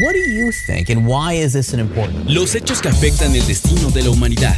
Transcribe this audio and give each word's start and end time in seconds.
What 0.00 0.14
do 0.14 0.20
you 0.20 0.50
think 0.52 0.88
and 0.88 1.06
why 1.06 1.34
is 1.34 1.52
this 1.52 1.74
an 1.74 1.80
important? 1.80 2.26
Los 2.26 2.54
hechos 2.54 2.80
que 2.80 2.88
afectan 2.88 3.34
el 3.34 3.46
destino 3.46 3.90
de 3.90 4.02
la 4.02 4.08
humanidad. 4.08 4.56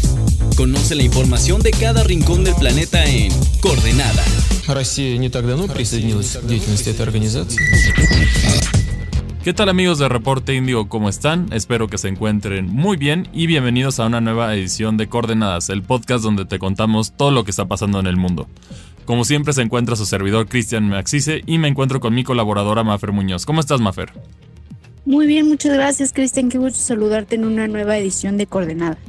Conoce 0.57 0.95
la 0.95 1.03
información 1.03 1.61
de 1.61 1.73
cada 1.73 2.05
rincón 2.05 2.45
del 2.45 2.55
planeta 2.55 3.05
en 3.05 3.33
Coordenada. 3.61 4.23
Россия 4.69 5.19
не 5.19 5.29
так 5.31 5.45
давно 5.45 5.67
присоединилась 5.67 6.37
к 6.37 6.47
деятельности 6.47 6.91
этой 6.91 7.03
организации. 7.03 7.59
¿Qué 9.43 9.53
tal 9.53 9.71
amigos 9.71 9.99
de 9.99 10.09
Reporte 10.09 10.55
Índigo? 10.55 10.89
¿Cómo 10.89 11.09
están? 11.09 11.53
Espero 11.53 11.89
que 11.89 11.99
se 11.99 12.07
encuentren 12.07 12.69
muy 12.69 12.97
bien 12.97 13.29
y 13.33 13.49
bienvenidos 13.49 13.99
a 13.99 14.07
una 14.07 14.21
nueva 14.21 14.55
edición 14.55 14.97
de 14.97 15.09
Coordenadas, 15.09 15.69
el 15.69 15.83
podcast 15.83 16.23
donde 16.23 16.45
te 16.45 16.61
contamos 16.61 17.13
todo 17.17 17.33
lo 17.33 17.43
que 17.43 17.51
está 17.51 17.65
pasando 17.65 17.99
en 17.99 18.07
el 18.07 18.17
mundo. 18.17 18.47
Como 19.05 19.25
siempre 19.25 19.53
se 19.53 19.63
encuentra 19.63 19.97
su 19.97 20.07
servidor 20.07 20.47
Cristian 20.47 20.89
Maxice 20.89 21.43
y 21.45 21.59
me 21.59 21.67
encuentro 21.67 21.99
con 21.99 22.15
mi 22.15 22.23
colaboradora 22.23 22.85
Mafer 22.85 23.11
Muñoz. 23.11 23.45
¿Cómo 23.47 23.59
estás 23.59 23.81
Mafer? 23.81 24.13
Muy 25.10 25.26
bien, 25.26 25.48
muchas 25.48 25.74
gracias 25.74 26.14
Cristian, 26.14 26.50
qué 26.50 26.60
gusto 26.60 26.78
saludarte 26.78 27.34
en 27.34 27.44
una 27.44 27.68
nueva 27.68 27.98
edición 27.98 28.38
de 28.38 28.46
Coordenada. 28.46 29.00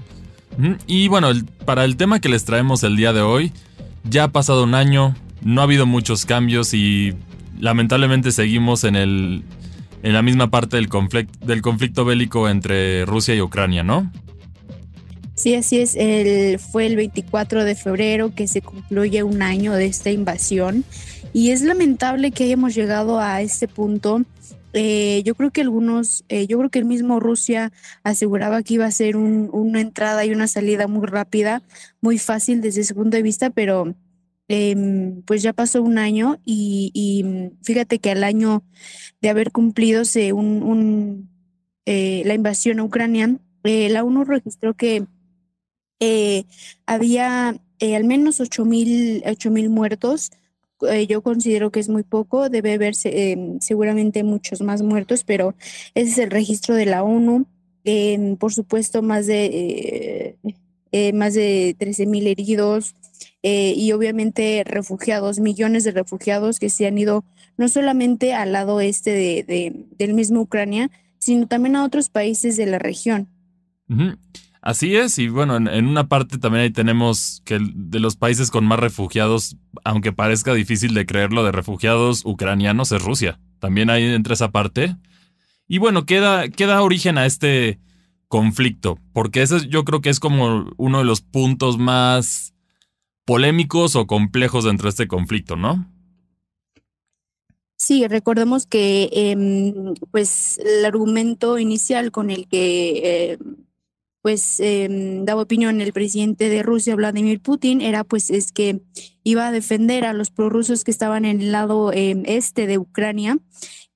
Y 0.86 1.08
bueno, 1.08 1.28
para 1.66 1.84
el 1.84 1.98
tema 1.98 2.20
que 2.20 2.30
les 2.30 2.46
traemos 2.46 2.82
el 2.84 2.96
día 2.96 3.12
de 3.12 3.20
hoy, 3.20 3.52
ya 4.08 4.24
ha 4.24 4.28
pasado 4.28 4.64
un 4.64 4.74
año, 4.74 5.14
no 5.42 5.60
ha 5.60 5.64
habido 5.64 5.84
muchos 5.84 6.24
cambios 6.24 6.72
y 6.72 7.14
lamentablemente 7.58 8.32
seguimos 8.32 8.84
en, 8.84 8.96
el, 8.96 9.42
en 10.02 10.14
la 10.14 10.22
misma 10.22 10.50
parte 10.50 10.78
del, 10.78 10.88
conflicto, 10.88 11.46
del 11.46 11.60
conflicto 11.60 12.06
bélico 12.06 12.48
entre 12.48 13.04
Rusia 13.04 13.34
y 13.34 13.42
Ucrania, 13.42 13.82
¿no? 13.82 14.10
Sí, 15.34 15.54
así 15.54 15.80
es. 15.80 15.96
El, 15.96 16.58
fue 16.58 16.86
el 16.86 16.96
24 16.96 17.62
de 17.62 17.74
febrero 17.74 18.34
que 18.34 18.48
se 18.48 18.62
concluye 18.62 19.22
un 19.22 19.42
año 19.42 19.74
de 19.74 19.84
esta 19.84 20.10
invasión 20.10 20.82
y 21.34 21.50
es 21.50 21.60
lamentable 21.60 22.30
que 22.30 22.44
hayamos 22.44 22.74
llegado 22.74 23.20
a 23.20 23.42
este 23.42 23.68
punto 23.68 24.24
eh, 24.72 25.22
yo 25.24 25.34
creo 25.34 25.50
que 25.50 25.62
algunos, 25.62 26.24
eh, 26.28 26.46
yo 26.46 26.58
creo 26.58 26.70
que 26.70 26.78
el 26.78 26.84
mismo 26.84 27.18
Rusia 27.18 27.72
aseguraba 28.04 28.62
que 28.62 28.74
iba 28.74 28.86
a 28.86 28.90
ser 28.90 29.16
una 29.16 29.80
entrada 29.80 30.24
y 30.24 30.30
una 30.30 30.46
salida 30.46 30.86
muy 30.86 31.06
rápida, 31.06 31.62
muy 32.00 32.18
fácil 32.18 32.60
desde 32.60 32.82
ese 32.82 32.94
punto 32.94 33.16
de 33.16 33.22
vista, 33.22 33.50
pero 33.50 33.94
em, 34.48 35.22
pues 35.22 35.42
ya 35.42 35.52
pasó 35.52 35.82
un 35.82 35.98
año 35.98 36.38
y, 36.44 37.22
mm, 37.24 37.62
fíjate 37.64 37.98
que 37.98 38.10
al 38.10 38.24
año 38.24 38.62
de 39.20 39.28
haber 39.30 39.52
cumplido 39.52 40.02
un, 40.34 41.28
eh, 41.86 42.22
la 42.26 42.34
invasión 42.34 42.80
a 42.80 42.84
Ucrania, 42.84 43.38
la 43.62 44.04
ONU 44.04 44.24
registró 44.24 44.74
que 44.74 45.04
había 46.86 47.48
al 47.80 48.04
menos 48.04 48.40
8.000 48.40 49.50
mil 49.50 49.70
muertos, 49.70 50.30
eh, 50.88 51.06
yo 51.06 51.22
considero 51.22 51.70
que 51.70 51.80
es 51.80 51.88
muy 51.88 52.02
poco, 52.02 52.48
debe 52.48 52.74
haberse 52.74 53.32
eh, 53.32 53.56
seguramente 53.60 54.22
muchos 54.22 54.62
más 54.62 54.82
muertos, 54.82 55.24
pero 55.24 55.54
ese 55.94 56.10
es 56.10 56.18
el 56.18 56.30
registro 56.30 56.74
de 56.74 56.86
la 56.86 57.02
ONU. 57.02 57.46
por 58.38 58.52
supuesto, 58.52 59.02
más 59.02 59.26
de, 59.26 60.36
eh, 60.92 61.12
más 61.12 61.34
de 61.34 61.74
13 61.78 62.06
mil 62.06 62.26
heridos 62.26 62.94
y 63.42 63.92
obviamente 63.92 64.62
refugiados, 64.66 65.40
millones 65.40 65.84
de 65.84 65.92
refugiados 65.92 66.58
que 66.58 66.68
se 66.68 66.86
han 66.86 66.98
ido 66.98 67.24
no 67.56 67.68
solamente 67.68 68.34
al 68.34 68.52
lado 68.52 68.80
este 68.80 69.10
de, 69.10 69.86
del 69.98 70.14
mismo 70.14 70.42
Ucrania, 70.42 70.90
sino 71.18 71.46
también 71.46 71.76
a 71.76 71.84
otros 71.84 72.10
países 72.10 72.56
de 72.56 72.66
la 72.66 72.78
región. 72.78 73.28
Así 74.62 74.94
es, 74.94 75.18
y 75.18 75.28
bueno, 75.28 75.56
en, 75.56 75.86
una 75.86 76.08
parte 76.08 76.36
también 76.36 76.64
ahí 76.64 76.70
tenemos 76.70 77.40
que 77.46 77.58
de 77.60 77.98
los 77.98 78.16
países 78.16 78.50
con 78.50 78.66
más 78.66 78.78
refugiados, 78.78 79.56
aunque 79.84 80.12
parezca 80.12 80.52
difícil 80.52 80.92
de 80.92 81.06
creerlo, 81.06 81.44
de 81.44 81.52
refugiados 81.52 82.26
ucranianos 82.26 82.92
es 82.92 83.02
Rusia. 83.02 83.40
También 83.58 83.88
ahí 83.88 84.04
entra 84.04 84.34
esa 84.34 84.50
parte. 84.50 84.96
Y 85.66 85.78
bueno, 85.78 86.04
queda, 86.04 86.48
queda 86.50 86.82
origen 86.82 87.16
a 87.16 87.24
este 87.24 87.78
conflicto, 88.28 88.98
porque 89.14 89.42
ese 89.42 89.66
yo 89.68 89.84
creo 89.84 90.02
que 90.02 90.10
es 90.10 90.20
como 90.20 90.70
uno 90.76 90.98
de 90.98 91.04
los 91.04 91.22
puntos 91.22 91.78
más 91.78 92.54
polémicos 93.24 93.96
o 93.96 94.06
complejos 94.06 94.64
dentro 94.64 94.86
de 94.86 94.90
este 94.90 95.08
conflicto, 95.08 95.56
¿no? 95.56 95.90
Sí, 97.76 98.06
recordemos 98.06 98.66
que 98.66 99.08
em, 99.12 99.94
pues 100.10 100.58
el 100.58 100.84
argumento 100.84 101.58
inicial 101.58 102.10
con 102.12 102.30
el 102.30 102.46
que 102.46 103.32
em, 103.32 103.56
pues 104.22 104.60
eh, 104.60 104.88
daba 105.22 105.42
opinión 105.42 105.80
el 105.80 105.92
presidente 105.92 106.48
de 106.48 106.62
Rusia, 106.62 106.94
Vladimir 106.94 107.40
Putin, 107.40 107.80
era 107.80 108.04
pues 108.04 108.30
es 108.30 108.52
que 108.52 108.82
iba 109.24 109.46
a 109.46 109.52
defender 109.52 110.04
a 110.04 110.12
los 110.12 110.30
prorrusos 110.30 110.84
que 110.84 110.90
estaban 110.90 111.24
en 111.24 111.40
el 111.40 111.52
lado 111.52 111.92
em, 111.92 112.22
este 112.26 112.66
de 112.66 112.78
Ucrania, 112.78 113.38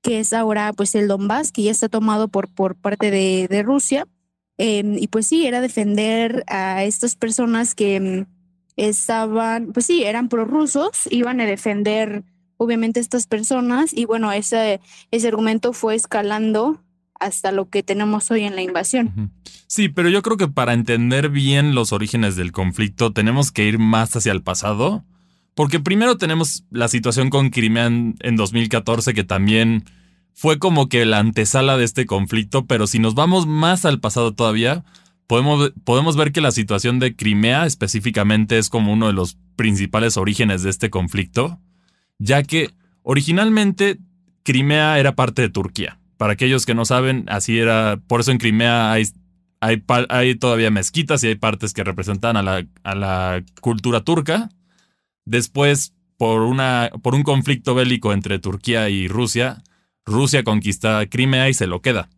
que 0.01 0.19
es 0.19 0.33
ahora 0.33 0.73
pues 0.73 0.95
el 0.95 1.07
Donbass, 1.07 1.51
que 1.51 1.63
ya 1.63 1.71
está 1.71 1.89
tomado 1.89 2.27
por, 2.27 2.49
por 2.49 2.75
parte 2.75 3.11
de, 3.11 3.47
de 3.49 3.63
Rusia. 3.63 4.07
Em, 4.57 4.97
y 4.97 5.07
pues 5.07 5.27
sí, 5.27 5.45
era 5.45 5.61
defender 5.61 6.43
a 6.47 6.83
estas 6.83 7.15
personas 7.15 7.75
que 7.75 7.95
em, 7.95 8.25
estaban, 8.77 9.73
pues 9.73 9.85
sí, 9.85 10.03
eran 10.03 10.29
prorrusos, 10.29 11.07
iban 11.11 11.41
a 11.41 11.45
defender 11.45 12.23
obviamente 12.57 12.99
estas 12.99 13.27
personas 13.27 13.93
y 13.93 14.05
bueno, 14.05 14.31
ese, 14.31 14.79
ese 15.11 15.27
argumento 15.27 15.73
fue 15.73 15.95
escalando 15.95 16.81
hasta 17.19 17.51
lo 17.51 17.69
que 17.69 17.83
tenemos 17.83 18.29
hoy 18.31 18.43
en 18.43 18.55
la 18.55 18.61
invasión. 18.61 19.31
Sí, 19.67 19.89
pero 19.89 20.09
yo 20.09 20.21
creo 20.21 20.37
que 20.37 20.47
para 20.47 20.73
entender 20.73 21.29
bien 21.29 21.75
los 21.75 21.91
orígenes 21.91 22.35
del 22.35 22.51
conflicto 22.51 23.11
tenemos 23.13 23.51
que 23.51 23.65
ir 23.65 23.79
más 23.79 24.15
hacia 24.15 24.31
el 24.31 24.43
pasado, 24.43 25.03
porque 25.55 25.79
primero 25.79 26.17
tenemos 26.17 26.65
la 26.69 26.87
situación 26.87 27.29
con 27.29 27.49
Crimea 27.49 27.85
en, 27.85 28.35
2014 28.35 29.13
que 29.13 29.23
también 29.23 29.85
fue 30.33 30.59
como 30.59 30.89
que 30.89 31.05
la 31.05 31.19
antesala 31.19 31.77
de 31.77 31.85
este 31.85 32.05
conflicto, 32.05 32.65
pero 32.65 32.87
si 32.87 32.99
nos 32.99 33.15
vamos 33.15 33.47
más 33.47 33.85
al 33.85 33.99
pasado 33.99 34.33
todavía, 34.33 34.83
podemos, 35.27 35.71
podemos 35.83 36.17
ver 36.17 36.31
que 36.31 36.41
la 36.41 36.51
situación 36.51 36.99
de 36.99 37.15
Crimea 37.15 37.65
específicamente 37.65 38.57
es 38.57 38.69
como 38.69 38.91
uno 38.91 39.07
de 39.07 39.13
los 39.13 39.37
principales 39.55 40.17
orígenes 40.17 40.61
de 40.61 40.69
este 40.69 40.89
conflicto, 40.89 41.59
ya 42.19 42.43
que 42.43 42.71
originalmente 43.01 43.97
Crimea 44.43 44.99
era 44.99 45.15
parte 45.15 45.41
de 45.41 45.49
Turquía. 45.49 45.99
Para 46.17 46.33
aquellos 46.33 46.65
que 46.65 46.75
no 46.75 46.85
saben, 46.85 47.25
así 47.27 47.59
era. 47.59 47.99
Por 48.07 48.21
eso 48.21 48.31
en 48.31 48.37
Crimea 48.37 48.91
hay, 48.91 50.35
todavía 50.39 50.71
mezquitas 50.71 51.23
y 51.23 51.27
hay 51.27 51.35
partes 51.35 51.73
que 51.73 51.83
representan 51.83 52.37
a 52.37 52.43
la, 52.95 53.43
cultura 53.61 54.01
turca. 54.01 54.49
Después, 55.25 55.93
por, 56.17 56.55
por 57.01 57.15
un 57.15 57.23
conflicto 57.23 57.75
bélico 57.75 58.13
entre 58.13 58.39
Turquía 58.39 58.89
y 58.89 59.07
Rusia, 59.07 59.63
Rusia 60.05 60.43
conquista 60.43 61.05
Crimea 61.07 61.49
y 61.49 61.53
se 61.53 61.67
lo 61.67 61.81
queda. 61.81 62.09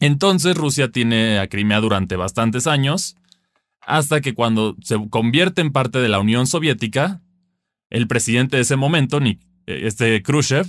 Entonces 0.00 0.56
Rusia 0.56 0.90
tiene 0.90 1.38
a 1.38 1.48
Crimea 1.48 1.80
durante 1.80 2.16
bastantes 2.16 2.66
años, 2.66 3.16
hasta 3.80 4.20
que 4.20 4.34
cuando 4.34 4.76
se 4.82 4.96
convierte 5.08 5.60
en 5.60 5.72
parte 5.72 5.98
de 5.98 6.08
la 6.08 6.18
Unión 6.18 6.46
Soviética, 6.46 7.22
el 7.90 8.08
presidente 8.08 8.56
de 8.56 8.62
ese 8.62 8.76
momento, 8.76 9.20
este 9.66 10.22
Khrushchev, 10.22 10.66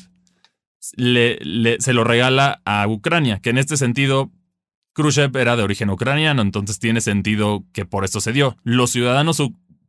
se 0.95 1.93
lo 1.93 2.03
regala 2.03 2.61
a 2.65 2.87
Ucrania, 2.87 3.39
que 3.39 3.49
en 3.49 3.57
este 3.57 3.77
sentido 3.77 4.31
Khrushchev 4.93 5.35
era 5.37 5.55
de 5.55 5.63
origen 5.63 5.89
ucraniano, 5.89 6.41
entonces 6.41 6.79
tiene 6.79 7.01
sentido 7.01 7.63
que 7.73 7.85
por 7.85 8.05
esto 8.05 8.21
se 8.21 8.31
dio. 8.31 8.57
Los 8.63 8.91
ciudadanos 8.91 9.41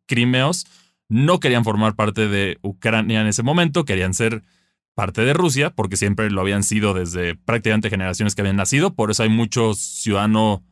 crimeos 0.06 0.66
no 1.08 1.40
querían 1.40 1.64
formar 1.64 1.94
parte 1.94 2.28
de 2.28 2.58
Ucrania 2.62 3.20
en 3.20 3.28
ese 3.28 3.42
momento, 3.42 3.84
querían 3.84 4.14
ser 4.14 4.42
parte 4.94 5.22
de 5.22 5.34
Rusia, 5.34 5.70
porque 5.70 5.96
siempre 5.96 6.30
lo 6.30 6.40
habían 6.40 6.62
sido 6.62 6.94
desde 6.94 7.36
prácticamente 7.36 7.90
generaciones 7.90 8.34
que 8.34 8.40
habían 8.42 8.56
nacido, 8.56 8.94
por 8.94 9.10
eso 9.10 9.22
hay 9.22 9.28
mucho 9.28 9.74
ciudadano 9.74 10.64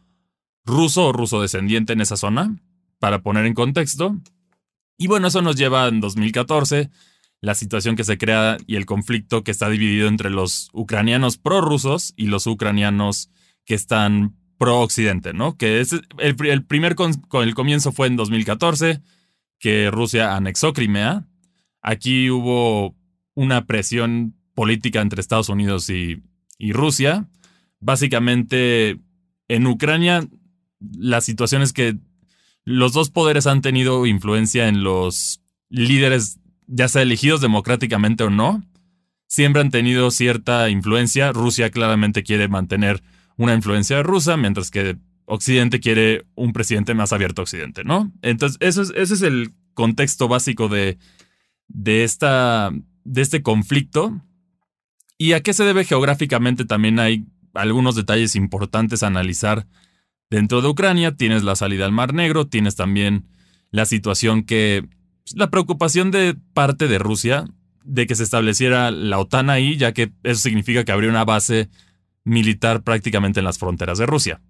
ruso 0.65 1.07
o 1.09 1.13
ruso 1.13 1.43
descendiente 1.43 1.93
en 1.93 2.01
esa 2.01 2.17
zona, 2.17 2.57
para 2.99 3.23
poner 3.23 3.45
en 3.45 3.55
contexto. 3.55 4.17
Y 4.97 5.09
bueno, 5.09 5.29
eso 5.29 5.43
nos 5.43 5.57
lleva 5.57 5.87
en 5.89 6.01
2014 6.01 6.91
la 7.45 7.55
situación 7.55 7.95
que 7.95 8.05
se 8.05 8.17
crea 8.17 8.57
y 8.67 8.77
el 8.77 8.87
conflicto 8.87 9.45
que 9.45 9.51
está 9.51 9.69
dividido 9.69 10.09
entre 10.09 10.31
los 10.31 10.71
ucranianos 10.73 11.37
prorrusos 11.37 12.15
y 12.17 12.27
los 12.27 12.47
ucranianos 12.47 13.31
que 13.67 13.75
están 13.75 14.35
pro-occidente, 14.57 15.35
¿no? 15.35 15.59
Que 15.59 15.85
el, 16.19 16.65
primer 16.65 16.95
con, 16.95 17.13
el 17.43 17.55
comienzo 17.55 17.93
fue 17.93 18.07
en 18.07 18.17
2014, 18.17 19.03
que 19.59 19.91
Rusia 19.91 20.37
anexó 20.37 20.73
Crimea. 20.73 21.27
Aquí 21.83 22.31
hubo 22.31 22.97
una 23.35 23.67
presión 23.67 24.35
política 24.55 25.03
entre 25.03 25.21
Estados 25.21 25.51
Unidos 25.51 25.91
y, 25.91 26.23
y 26.57 26.73
Rusia. 26.73 27.29
Básicamente, 27.79 29.01
en 29.49 29.67
Ucrania, 29.67 30.27
la 30.81 31.21
situación 31.21 31.61
es 31.61 31.75
que 31.75 31.99
los 32.65 32.95
dos 32.95 33.11
poderes 33.11 33.47
han 33.47 33.61
tenido 33.61 34.07
influencia 34.07 34.67
en 34.67 34.83
los 34.83 35.43
líderes 35.69 36.39
ya 36.67 36.89
sea 36.89 37.03
elegidos 37.03 37.41
democráticamente 37.41 38.25
o 38.25 38.31
no, 38.31 38.65
siempre 39.27 39.63
han 39.63 39.71
tenido 39.71 40.11
cierta 40.11 40.69
influencia. 40.71 41.33
Rusia 41.33 41.71
claramente 41.71 42.23
quiere 42.23 42.49
mantener 42.49 43.03
una 43.37 43.55
influencia 43.55 44.03
rusa, 44.03 44.37
mientras 44.37 44.71
que 44.71 44.97
Occidente 45.27 45.81
quiere 45.81 46.27
un 46.35 46.53
presidente 46.53 46.95
más 46.95 47.13
abierto 47.13 47.43
a 47.43 47.45
Occidente, 47.45 47.85
¿no? 47.85 48.13
Entonces, 48.23 48.59
ese 48.61 49.15
es 49.15 49.23
el 49.23 49.55
contexto 49.75 50.29
básico 50.29 50.69
de, 50.69 50.99
de, 51.69 52.05
esta, 52.05 52.71
de 53.05 53.23
este 53.23 53.43
conflicto. 53.43 54.21
¿Y 55.19 55.33
a 55.33 55.43
qué 55.43 55.53
se 55.53 55.65
debe 55.65 55.85
geográficamente? 55.85 56.65
También 56.65 56.99
hay 56.99 57.27
algunos 57.55 57.95
detalles 57.95 58.37
importantes 58.37 59.03
a 59.03 59.09
analizar 59.09 59.67
dentro 60.31 60.61
de 60.61 60.69
Ucrania. 60.69 61.17
Tienes 61.17 61.43
la 61.43 61.57
salida 61.57 61.87
al 61.87 61.93
Mar 61.93 62.15
Negro, 62.15 62.47
tienes 62.47 62.77
también 62.77 63.29
la 63.71 63.87
situación 63.87 64.45
que, 64.45 64.87
la 65.35 65.51
preocupación 65.51 66.11
de 66.11 66.37
parte 66.53 66.89
de 66.89 66.99
Rusia 66.99 67.45
de 67.85 68.07
que 68.07 68.15
se 68.15 68.23
estableciera 68.23 68.91
la 68.91 69.19
OTAN 69.19 69.51
ahí, 69.51 69.77
ya 69.77 69.93
que 69.93 70.13
eso 70.23 70.41
significa 70.41 70.85
que 70.85 70.93
habría 70.93 71.11
una 71.11 71.25
base 71.25 71.69
militar 72.25 72.83
prácticamente 72.83 73.41
en 73.41 73.45
las 73.45 73.59
fronteras 73.59 73.99
de 73.99 74.07
Rusia. 74.07 74.41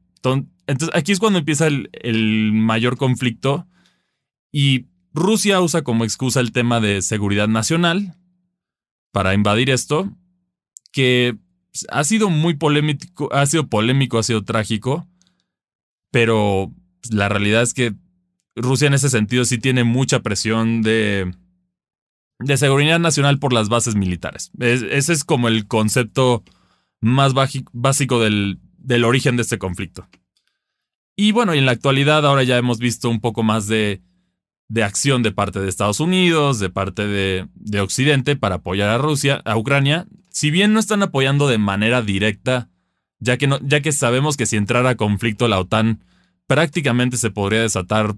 Entonces, 0.67 0.91
aquí 0.94 1.12
es 1.12 1.19
cuando 1.19 1.38
empieza 1.38 1.67
el, 1.67 1.91
el 1.93 2.53
mayor 2.53 2.97
conflicto 2.97 3.67
y 4.50 4.87
Rusia 5.12 5.61
usa 5.61 5.82
como 5.82 6.05
excusa 6.05 6.41
el 6.41 6.53
tema 6.53 6.81
de 6.81 7.03
seguridad 7.03 7.49
nacional 7.49 8.17
para 9.12 9.35
invadir 9.35 9.70
esto, 9.70 10.11
que 10.93 11.37
ha 11.88 12.05
sido 12.05 12.31
muy 12.31 12.55
polémico, 12.55 13.32
ha 13.32 13.47
sido 13.47 13.69
polémico, 13.69 14.19
ha 14.19 14.23
sido 14.23 14.44
trágico, 14.44 15.06
pero 16.11 16.73
la 17.11 17.29
realidad 17.29 17.62
es 17.62 17.75
que 17.75 17.94
Rusia 18.56 18.87
en 18.87 18.95
ese 18.95 19.11
sentido 19.11 19.45
sí 19.45 19.59
tiene 19.59 19.85
mucha 19.85 20.21
presión 20.21 20.83
de, 20.83 21.35
de 22.39 22.56
seguridad 22.56 22.99
nacional 22.99 23.39
por 23.39 23.53
las 23.53 23.69
bases 23.69 23.95
militares. 23.95 24.51
ese 24.61 25.12
es 25.12 25.25
como 25.25 25.49
el 25.49 25.67
concepto 25.67 26.45
más 27.01 27.35
básico 27.73 28.21
del, 28.21 28.59
del 28.79 29.05
origen 29.05 29.37
de 29.37 29.43
este 29.43 29.59
conflicto. 29.59 30.09
Y 31.17 31.33
bueno, 31.33 31.55
y 31.55 31.59
en 31.59 31.67
la 31.67 31.73
actualidad 31.73 32.27
ahora 32.27 32.43
ya 32.43 32.56
hemos 32.56 32.79
visto 32.79 33.09
un 33.09 33.21
poco 33.21 33.43
más 33.43 33.67
de, 33.67 34.03
de 34.69 34.83
acción 34.83 35.23
de 35.23 35.33
parte 35.33 35.61
de 35.61 35.69
Estados 35.69 36.01
Unidos, 36.01 36.59
de 36.59 36.71
parte 36.71 37.06
de, 37.06 37.47
de, 37.55 37.81
Occidente 37.81 38.37
para 38.37 38.56
apoyar 38.56 38.89
a 38.89 38.99
Rusia, 38.99 39.41
a 39.45 39.56
Ucrania. 39.56 40.06
Si 40.31 40.51
bien 40.51 40.73
no 40.73 40.81
están 40.81 41.03
apoyando 41.03 41.47
de 41.47 41.59
manera 41.59 42.03
directa, 42.03 42.69
ya 43.21 43.37
que, 43.37 43.47
no, 43.47 43.61
ya 43.62 43.81
que 43.81 43.93
sabemos 43.93 44.37
que 44.37 44.47
si 44.47 44.56
entrara 44.56 44.97
conflicto 44.97 45.47
la 45.47 45.61
OTAN, 45.61 46.05
prácticamente 46.47 47.17
se 47.17 47.31
podría 47.31 47.61
desatar, 47.61 48.17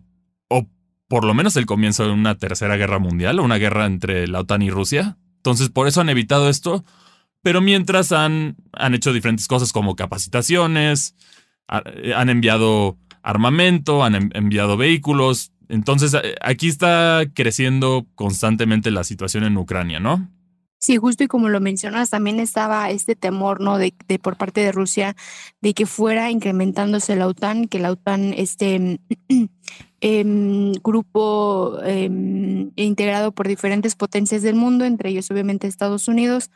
o 0.48 0.66
por 1.08 1.24
lo 1.24 1.34
menos 1.34 1.56
el 1.56 1.66
comienzo 1.66 2.04
de 2.04 2.12
una 2.12 2.36
tercera 2.36 2.76
guerra 2.76 2.98
mundial, 2.98 3.38
o 3.38 3.44
una 3.44 3.56
guerra 3.56 3.86
entre 3.86 4.26
la 4.26 4.40
OTAN 4.40 4.62
y 4.62 4.70
Rusia. 4.70 5.16
Entonces, 5.36 5.68
por 5.68 5.86
eso 5.86 6.00
han 6.00 6.08
evitado 6.08 6.48
esto. 6.48 6.84
Pero 7.42 7.60
mientras 7.60 8.10
han, 8.10 8.56
han 8.72 8.94
hecho 8.94 9.12
diferentes 9.12 9.46
cosas 9.46 9.72
como 9.72 9.94
capacitaciones, 9.94 11.14
han 11.68 12.28
enviado 12.28 12.98
armamento, 13.22 14.02
han 14.02 14.32
enviado 14.34 14.76
vehículos. 14.76 15.52
Entonces, 15.68 16.16
aquí 16.40 16.66
está 16.66 17.22
creciendo 17.34 18.06
constantemente 18.16 18.90
la 18.90 19.04
situación 19.04 19.44
en 19.44 19.56
Ucrania, 19.56 20.00
¿no? 20.00 20.28
Sí, 20.78 20.96
justo 20.96 21.24
y 21.24 21.28
como 21.28 21.48
lo 21.48 21.60
mencionas, 21.60 22.10
también 22.10 22.38
estaba 22.38 22.90
este 22.90 23.16
temor, 23.16 23.60
¿no? 23.60 23.78
De, 23.78 23.94
de, 24.08 24.18
por 24.18 24.36
parte 24.36 24.60
de 24.60 24.72
Rusia 24.72 25.16
de 25.60 25.72
que 25.72 25.86
fuera 25.86 26.30
incrementándose 26.30 27.16
la 27.16 27.26
OTAN, 27.28 27.66
que 27.66 27.78
la 27.78 27.92
OTAN, 27.92 28.34
este 28.36 29.00
eh, 30.00 30.24
grupo 30.82 31.78
eh, 31.84 32.10
integrado 32.76 33.32
por 33.32 33.48
diferentes 33.48 33.94
potencias 33.94 34.42
del 34.42 34.54
mundo, 34.54 34.84
entre 34.84 35.10
ellos 35.10 35.30
obviamente 35.30 35.66
Estados 35.66 36.08
Unidos, 36.08 36.50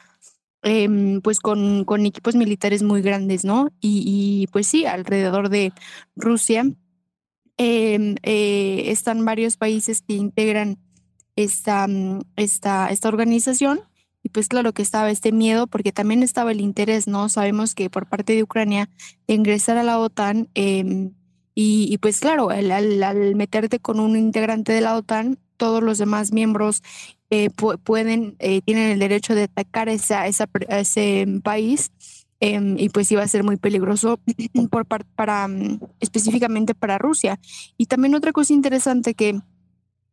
eh, 0.62 1.20
pues 1.22 1.40
con, 1.40 1.84
con, 1.84 2.04
equipos 2.04 2.36
militares 2.36 2.82
muy 2.82 3.02
grandes, 3.02 3.44
¿no? 3.44 3.70
Y, 3.80 4.02
y 4.06 4.46
pues 4.48 4.66
sí, 4.66 4.84
alrededor 4.84 5.48
de 5.48 5.72
Rusia 6.16 6.64
eh, 7.62 8.84
están 8.90 9.22
varios 9.26 9.58
países 9.58 10.00
que 10.00 10.14
integran 10.14 10.78
esta, 11.36 11.86
esta, 12.36 12.88
esta 12.88 13.08
organización 13.08 13.82
y 14.22 14.30
pues 14.30 14.48
claro 14.48 14.72
que 14.72 14.80
estaba 14.80 15.10
este 15.10 15.30
miedo 15.30 15.66
porque 15.66 15.92
también 15.92 16.22
estaba 16.22 16.52
el 16.52 16.60
interés, 16.62 17.06
¿no? 17.06 17.28
Sabemos 17.28 17.74
que 17.74 17.90
por 17.90 18.08
parte 18.08 18.34
de 18.34 18.42
Ucrania 18.42 18.88
de 19.26 19.34
ingresar 19.34 19.76
a 19.76 19.82
la 19.82 19.98
OTAN 19.98 20.48
eh, 20.54 21.10
y, 21.54 21.88
y, 21.90 21.98
pues 21.98 22.20
claro, 22.20 22.50
al, 22.50 22.70
al, 22.70 23.02
al, 23.02 23.34
meterte 23.34 23.78
con 23.78 24.00
un 24.00 24.16
integrante 24.16 24.72
de 24.72 24.80
la 24.80 24.96
OTAN, 24.96 25.38
todos 25.56 25.82
los 25.82 25.98
demás 25.98 26.32
miembros 26.32 26.82
eh, 27.30 27.50
pu 27.50 27.78
pueden, 27.78 28.36
eh, 28.38 28.60
tienen 28.62 28.90
el 28.90 28.98
derecho 28.98 29.34
de 29.34 29.44
atacar 29.44 29.88
esa, 29.88 30.26
esa, 30.26 30.48
ese 30.68 31.26
país 31.42 31.92
eh, 32.40 32.74
y 32.78 32.88
pues 32.88 33.12
iba 33.12 33.22
a 33.22 33.28
ser 33.28 33.44
muy 33.44 33.56
peligroso 33.56 34.18
por 34.70 34.86
para, 34.86 35.46
um, 35.46 35.78
específicamente 36.00 36.74
para 36.74 36.98
Rusia. 36.98 37.38
Y 37.76 37.86
también 37.86 38.14
otra 38.14 38.32
cosa 38.32 38.52
interesante 38.52 39.14
que 39.14 39.38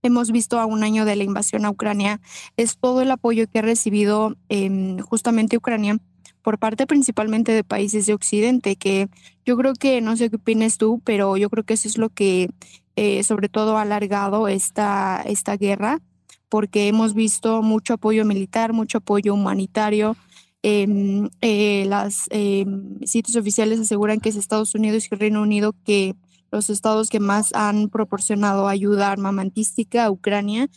hemos 0.04 0.32
visto 0.32 0.60
a 0.60 0.66
un 0.66 0.84
año 0.84 1.06
de 1.06 1.16
la 1.16 1.24
invasión 1.24 1.66
a 1.66 1.70
Ucrania 1.70 2.20
es 2.58 2.78
todo 2.78 3.02
el 3.02 3.12
apoyo 3.12 3.48
que 3.48 3.60
ha 3.60 3.64
recibido 3.64 4.36
eh, 4.50 4.98
justamente 5.02 5.58
Ucrania 5.58 5.98
por 6.48 6.60
parte 6.60 6.88
principalmente 6.88 7.52
de 7.52 7.66
países 7.66 8.06
de 8.06 8.14
Occidente, 8.14 8.78
que 8.78 9.10
yo 9.46 9.58
creo 9.58 9.74
que, 9.74 10.00
no 10.00 10.16
sé 10.16 10.30
qué 10.30 10.38
opinas 10.38 10.78
tú, 10.78 11.02
pero 11.04 11.36
yo 11.36 11.50
creo 11.50 11.66
que 11.66 11.74
eso 11.74 11.90
es 11.90 11.98
lo 11.98 12.08
que 12.08 12.48
eh, 12.96 13.22
sobre 13.24 13.50
todo 13.50 13.78
ha 13.78 13.82
alargado 13.82 14.48
esta, 14.48 15.22
esta 15.26 15.58
guerra, 15.58 16.00
porque 16.48 16.88
hemos 16.88 17.14
visto 17.14 17.62
mucho 17.64 17.96
apoyo 17.96 18.24
militar, 18.24 18.72
mucho 18.72 19.00
apoyo 19.00 19.34
humanitario. 19.34 20.16
Eh, 20.64 20.88
eh, 21.42 21.86
los 21.90 22.30
sitios 23.04 23.36
oficiales 23.36 23.82
aseguran 23.82 24.22
que 24.22 24.30
es 24.30 24.38
Estados 24.38 24.74
Unidos 24.74 25.10
y 25.12 25.16
Reino 25.16 25.42
Unido 25.42 25.76
que 25.84 26.16
los 26.52 26.70
estados 26.70 27.10
que 27.10 27.20
más 27.20 27.54
han 27.54 27.90
proporcionado 27.90 28.68
ayuda 28.68 29.12
armamentística 29.12 30.06
a 30.06 30.12
Ucrania. 30.12 30.70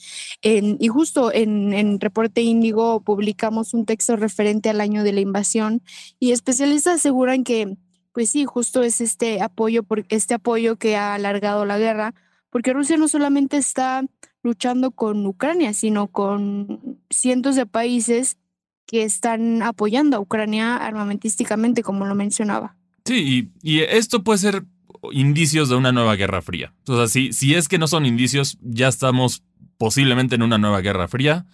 Y 0.43 0.88
justo 0.88 1.32
en, 1.32 1.72
en 1.72 2.00
Reporte 2.00 2.43
Índigo 2.43 3.00
publicamos 3.00 3.75
un 3.75 3.87
texto 3.87 4.17
referente 4.17 4.70
al 4.70 4.81
año 4.81 5.05
de 5.05 5.12
la 5.12 5.20
invasión 5.20 5.82
y 6.19 6.32
especialistas 6.32 6.96
aseguran 6.96 7.44
que, 7.44 7.76
pues 8.12 8.31
sí, 8.31 8.44
justo 8.44 8.82
es 8.82 9.00
este 9.00 9.40
apoyo, 9.43 9.82
por, 9.82 10.05
este 10.08 10.34
apoyo 10.34 10.76
que 10.76 10.96
ha 10.96 11.14
alargado 11.14 11.64
la 11.64 11.78
guerra, 11.78 12.14
porque 12.50 12.73
Rusia 12.73 12.96
no 12.96 13.08
solamente 13.08 13.56
está 13.56 14.05
luchando 14.43 14.90
con 14.90 15.26
Ucrania, 15.26 15.73
sino 15.75 16.08
con 16.08 16.99
cientos 17.11 17.56
de 17.56 17.66
países 17.66 18.38
que 18.87 19.05
están 19.05 19.62
apoyando 19.62 20.16
a 20.16 20.20
Ucrania 20.20 20.76
armamentísticamente, 20.76 21.82
como 21.82 22.06
lo 22.06 22.14
mencionaba. 22.14 22.76
Sí, 23.05 23.52
y 23.62 23.81
esto 23.81 24.25
puede 24.25 24.38
ser 24.38 24.64
indicios 25.12 25.69
de 25.69 25.76
una 25.76 25.93
nueva 25.93 26.17
guerra 26.17 26.43
fría. 26.43 26.75
O 26.87 26.97
sea, 26.97 27.08
si, 27.08 27.32
si 27.32 27.55
es 27.55 27.69
que 27.69 27.79
no 27.79 27.87
son 27.87 28.06
indicios, 28.06 28.58
ya 28.61 28.88
estamos 28.88 29.43
posiblemente 29.79 30.35
en 30.35 30.43
una 30.43 30.58
nueva 30.58 30.81
guerra 30.81 31.08
fría. 31.08 31.47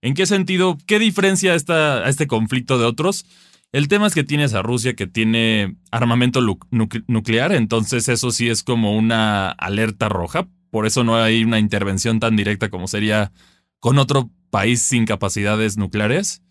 ¿En 0.00 0.14
qué 0.14 0.26
sentido? 0.26 0.78
¿Qué 0.86 0.98
diferencia 0.98 1.54
esta, 1.54 2.04
a 2.04 2.08
este 2.08 2.26
conflicto 2.26 2.78
de 2.78 2.84
otros? 2.84 3.24
El 3.72 3.88
tema 3.88 4.06
es 4.06 4.14
que 4.14 4.24
tienes 4.24 4.54
a 4.54 4.62
Rusia 4.62 4.94
que 4.94 5.06
tiene 5.06 5.76
armamento 5.90 6.40
nuclear, 6.70 7.52
entonces 7.52 8.08
eso 8.08 8.30
sí 8.30 8.48
es 8.48 8.62
como 8.62 8.96
una 8.96 9.50
alerta 9.50 10.08
roja. 10.08 10.48
Por 10.70 10.86
eso 10.86 11.04
no 11.04 11.16
hay 11.16 11.44
una 11.44 11.58
intervención 11.58 12.18
tan 12.20 12.34
directa 12.34 12.70
como 12.70 12.88
sería 12.88 13.32
con 13.78 13.98
otro 13.98 14.30
país 14.50 14.82
sin 14.82 15.04
capacidades 15.04 15.76
nucleares. 15.76 16.42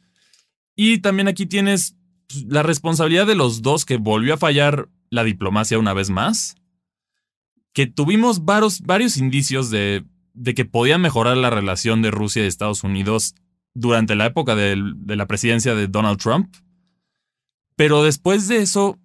Y 0.76 1.00
también 1.00 1.28
aquí 1.28 1.46
tienes 1.46 1.96
pues, 2.28 2.46
la 2.48 2.64
responsabilidad 2.64 3.26
de 3.26 3.36
los 3.36 3.62
dos 3.62 3.84
que 3.84 3.98
volvió 3.98 4.36
a 4.36 4.38
fallar 4.38 4.90
la 5.10 5.24
diplomacia 5.24 5.80
una 5.80 5.94
vez 5.94 6.10
más, 6.10 6.56
que 7.74 7.88
tuvimos 7.88 8.46
varios, 8.46 8.82
varios 8.82 9.18
indicios 9.18 9.70
de, 9.70 10.04
de, 10.34 10.54
que 10.54 10.66
podía 10.66 10.98
mejorar 10.98 11.38
la 11.38 11.50
relación 11.50 12.02
de 12.02 12.12
Rusia 12.12 12.44
y 12.44 12.48
Estados 12.48 12.84
Unidos 12.84 13.36
durante 13.74 14.16
la 14.16 14.26
época 14.26 14.56
de, 14.56 14.82
de 14.96 15.16
la 15.16 15.28
presidencia 15.28 15.76
de 15.76 15.88
Donald 15.88 16.20
Trump. 16.20 16.56
Pero 17.76 18.04
después 18.04 18.48
de 18.48 18.58
eso, 18.58 18.98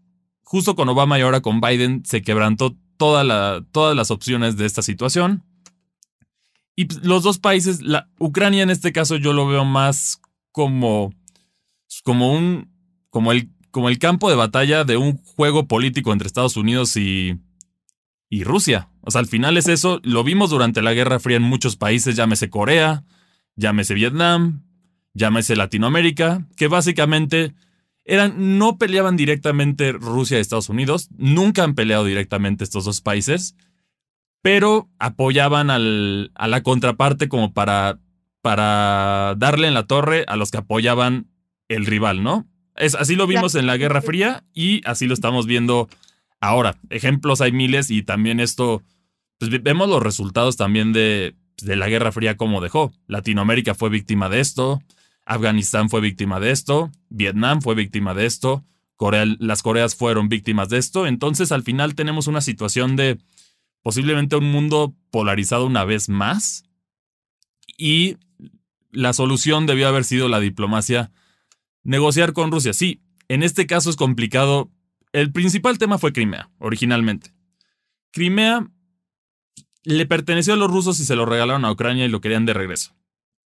justo 0.42 0.74
con 0.74 0.88
Obama 0.88 1.18
y 1.18 1.22
ahora 1.22 1.42
con 1.42 1.60
Biden, 1.60 2.02
se 2.04 2.22
quebrantó 2.22 2.76
toda 2.96 3.24
la, 3.24 3.64
todas 3.72 3.96
las 3.96 4.10
opciones 4.10 4.56
de 4.56 4.64
esta 4.64 4.80
situación. 4.80 5.44
Y 6.74 6.86
los 7.06 7.22
dos 7.22 7.38
países, 7.38 7.82
la 7.82 8.08
Ucrania 8.18 8.62
en 8.62 8.70
este 8.70 8.92
caso 8.92 9.16
yo 9.16 9.32
lo 9.32 9.46
veo 9.46 9.64
más 9.64 10.20
como, 10.52 11.12
como 12.04 12.32
un, 12.32 12.70
como 13.10 13.32
el 13.32 13.50
como 13.72 13.88
el 13.88 13.98
campo 13.98 14.30
de 14.30 14.36
batalla 14.36 14.84
de 14.84 14.96
un 14.96 15.16
juego 15.16 15.66
político 15.66 16.12
entre 16.12 16.28
Estados 16.28 16.56
Unidos 16.56 16.96
y, 16.96 17.40
Rusia. 18.44 18.88
O 19.02 19.10
sea, 19.10 19.18
al 19.20 19.26
final 19.26 19.56
es 19.56 19.66
eso. 19.66 20.00
Lo 20.04 20.24
vimos 20.24 20.50
durante 20.50 20.80
la 20.80 20.94
Guerra 20.94 21.18
Fría 21.18 21.36
en 21.36 21.42
muchos 21.42 21.76
países, 21.76 22.16
llámese 22.16 22.48
Corea, 22.48 23.04
llámese 23.56 23.94
Vietnam, 23.94 24.62
llámese 25.12 25.56
Latinoamérica, 25.56 26.46
que 26.56 26.68
básicamente 26.68 27.54
eran, 28.04 28.58
no 28.58 28.78
peleaban 28.78 29.16
directamente 29.16 29.92
Rusia 29.92 30.38
y 30.38 30.40
Estados 30.40 30.68
Unidos, 30.68 31.08
nunca 31.16 31.64
han 31.64 31.74
peleado 31.74 32.04
directamente 32.04 32.64
estos 32.64 32.84
dos 32.84 33.00
países, 33.00 33.54
pero 34.40 34.88
apoyaban 34.98 35.70
al, 35.70 36.32
a 36.34 36.48
la 36.48 36.62
contraparte 36.62 37.28
como 37.28 37.52
para, 37.52 38.00
para 38.40 39.34
darle 39.36 39.68
en 39.68 39.74
la 39.74 39.86
torre 39.86 40.24
a 40.26 40.36
los 40.36 40.50
que 40.50 40.58
apoyaban 40.58 41.28
el 41.68 41.86
rival, 41.86 42.22
¿no? 42.22 42.48
Es, 42.76 42.94
así 42.94 43.16
lo 43.16 43.26
vimos 43.26 43.54
en 43.54 43.66
la 43.66 43.76
Guerra 43.76 44.02
Fría 44.02 44.44
y 44.54 44.80
así 44.86 45.06
lo 45.06 45.14
estamos 45.14 45.46
viendo 45.46 45.88
ahora. 46.40 46.78
Ejemplos 46.90 47.40
hay 47.40 47.52
miles 47.52 47.90
y 47.90 48.02
también 48.02 48.40
esto, 48.40 48.82
pues 49.38 49.50
vemos 49.62 49.88
los 49.88 50.02
resultados 50.02 50.56
también 50.56 50.92
de, 50.92 51.34
de 51.62 51.76
la 51.76 51.88
Guerra 51.88 52.12
Fría 52.12 52.36
como 52.36 52.60
dejó. 52.60 52.92
Latinoamérica 53.06 53.74
fue 53.74 53.90
víctima 53.90 54.28
de 54.28 54.40
esto, 54.40 54.82
Afganistán 55.26 55.90
fue 55.90 56.00
víctima 56.00 56.40
de 56.40 56.50
esto, 56.50 56.90
Vietnam 57.08 57.60
fue 57.60 57.74
víctima 57.74 58.14
de 58.14 58.26
esto, 58.26 58.64
las 59.38 59.62
Coreas 59.62 59.94
fueron 59.94 60.28
víctimas 60.28 60.68
de 60.68 60.78
esto. 60.78 61.06
Entonces 61.06 61.52
al 61.52 61.62
final 61.62 61.94
tenemos 61.94 62.26
una 62.26 62.40
situación 62.40 62.96
de 62.96 63.18
posiblemente 63.82 64.36
un 64.36 64.50
mundo 64.50 64.94
polarizado 65.10 65.66
una 65.66 65.84
vez 65.84 66.08
más. 66.08 66.64
Y 67.76 68.16
la 68.90 69.12
solución 69.12 69.66
debió 69.66 69.88
haber 69.88 70.04
sido 70.04 70.28
la 70.28 70.38
diplomacia, 70.38 71.10
negociar 71.82 72.32
con 72.32 72.50
Rusia. 72.50 72.72
Sí, 72.72 73.02
en 73.28 73.42
este 73.42 73.66
caso 73.66 73.90
es 73.90 73.96
complicado. 73.96 74.70
El 75.12 75.32
principal 75.32 75.78
tema 75.78 75.98
fue 75.98 76.12
Crimea, 76.12 76.50
originalmente. 76.58 77.34
Crimea 78.12 78.68
le 79.84 80.06
perteneció 80.06 80.54
a 80.54 80.56
los 80.56 80.70
rusos 80.70 81.00
y 81.00 81.04
se 81.04 81.16
lo 81.16 81.26
regalaron 81.26 81.64
a 81.64 81.72
Ucrania 81.72 82.04
y 82.04 82.08
lo 82.08 82.20
querían 82.20 82.46
de 82.46 82.54
regreso. 82.54 82.94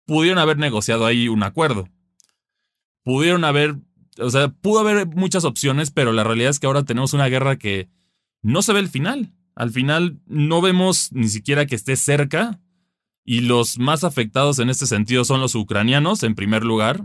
Pudieron 0.04 0.38
haber 0.38 0.58
negociado 0.58 1.06
ahí 1.06 1.28
un 1.28 1.42
acuerdo. 1.42 1.88
Pudieron 3.02 3.44
haber, 3.44 3.76
o 4.18 4.30
sea, 4.30 4.48
pudo 4.48 4.80
haber 4.80 5.06
muchas 5.06 5.44
opciones, 5.44 5.90
pero 5.90 6.12
la 6.12 6.24
realidad 6.24 6.50
es 6.50 6.60
que 6.60 6.66
ahora 6.66 6.84
tenemos 6.84 7.12
una 7.12 7.26
guerra 7.26 7.56
que 7.56 7.88
no 8.42 8.62
se 8.62 8.72
ve 8.72 8.80
el 8.80 8.88
final. 8.88 9.32
Al 9.54 9.70
final 9.70 10.20
no 10.26 10.60
vemos 10.60 11.10
ni 11.12 11.28
siquiera 11.28 11.66
que 11.66 11.74
esté 11.74 11.96
cerca 11.96 12.60
y 13.24 13.40
los 13.40 13.78
más 13.78 14.04
afectados 14.04 14.58
en 14.58 14.70
este 14.70 14.86
sentido 14.86 15.24
son 15.24 15.40
los 15.40 15.54
ucranianos 15.54 16.22
en 16.22 16.34
primer 16.34 16.62
lugar 16.62 17.02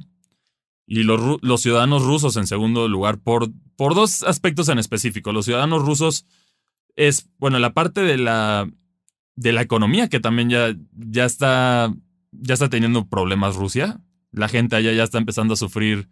y 0.88 1.04
los, 1.04 1.62
ciudadanos 1.62 2.04
rusos 2.04 2.36
en 2.38 2.48
segundo 2.48 2.88
lugar 2.88 3.20
por, 3.20 3.50
por 3.76 3.96
dos 3.96 4.24
aspectos 4.24 4.70
en 4.70 4.80
específico. 4.80 5.32
Los 5.32 5.46
ciudadanos 5.46 5.84
rusos 5.84 6.26
es, 6.96 7.30
bueno, 7.38 7.60
la 7.60 7.74
parte 7.74 8.02
de 8.02 8.18
la 8.18 8.68
de 9.36 9.52
la 9.52 9.62
economía, 9.62 10.08
que 10.08 10.20
también 10.20 10.50
ya, 10.50 10.76
ya, 10.94 11.26
está, 11.26 11.94
ya 12.32 12.54
está 12.54 12.70
teniendo 12.70 13.08
problemas 13.08 13.56
Rusia. 13.56 14.00
La 14.32 14.48
gente 14.48 14.76
allá 14.76 14.92
ya 14.94 15.04
está 15.04 15.18
empezando 15.18 15.54
a 15.54 15.58
sufrir 15.58 16.10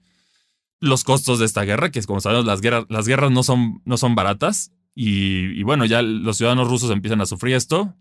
los 0.79 1.03
costos 1.03 1.39
de 1.39 1.45
esta 1.45 1.63
guerra, 1.63 1.91
que 1.91 2.01
como 2.03 2.21
sabemos 2.21 2.45
las 2.45 2.61
guerras, 2.61 2.85
las 2.89 3.07
guerras 3.07 3.31
no, 3.31 3.43
son, 3.43 3.81
no 3.85 3.97
son 3.97 4.15
baratas. 4.15 4.71
Y, 4.95 5.63
bueno, 5.63 5.85
ya 5.85 6.01
los 6.01 6.37
ciudadanos 6.37 6.67
rusos 6.67 6.91
empiezan 6.91 7.21
a 7.21 7.25
sufrir 7.25 7.55
esto. 7.55 7.95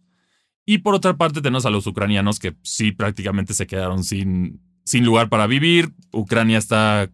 Y 0.64 0.78
por 0.78 0.94
otra 0.94 1.16
parte 1.16 1.40
tenemos 1.40 1.66
a 1.66 1.70
los 1.70 1.86
ucranianos 1.86 2.38
que 2.38 2.56
sí 2.62 2.92
prácticamente 2.92 3.54
se 3.54 3.66
quedaron 3.66 4.04
sin, 4.04 4.60
sin 4.88 5.04
lugar 5.04 5.28
para 5.28 5.46
vivir. 5.46 5.92
Ucrania 6.12 6.56
está 6.56 7.10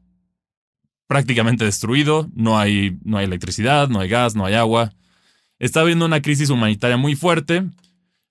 prácticamente 1.08 1.64
destruido, 1.64 2.30
no 2.32 2.56
hay, 2.56 2.96
no 3.02 3.18
hay 3.18 3.24
electricidad, 3.24 3.88
no 3.88 3.98
hay 3.98 4.08
gas, 4.08 4.36
no 4.36 4.44
hay 4.46 4.54
agua. 4.54 4.92
Está 5.58 5.80
habiendo 5.80 6.06
una 6.06 6.22
crisis 6.22 6.50
humanitaria 6.50 6.96
muy 6.96 7.16
fuerte 7.16 7.64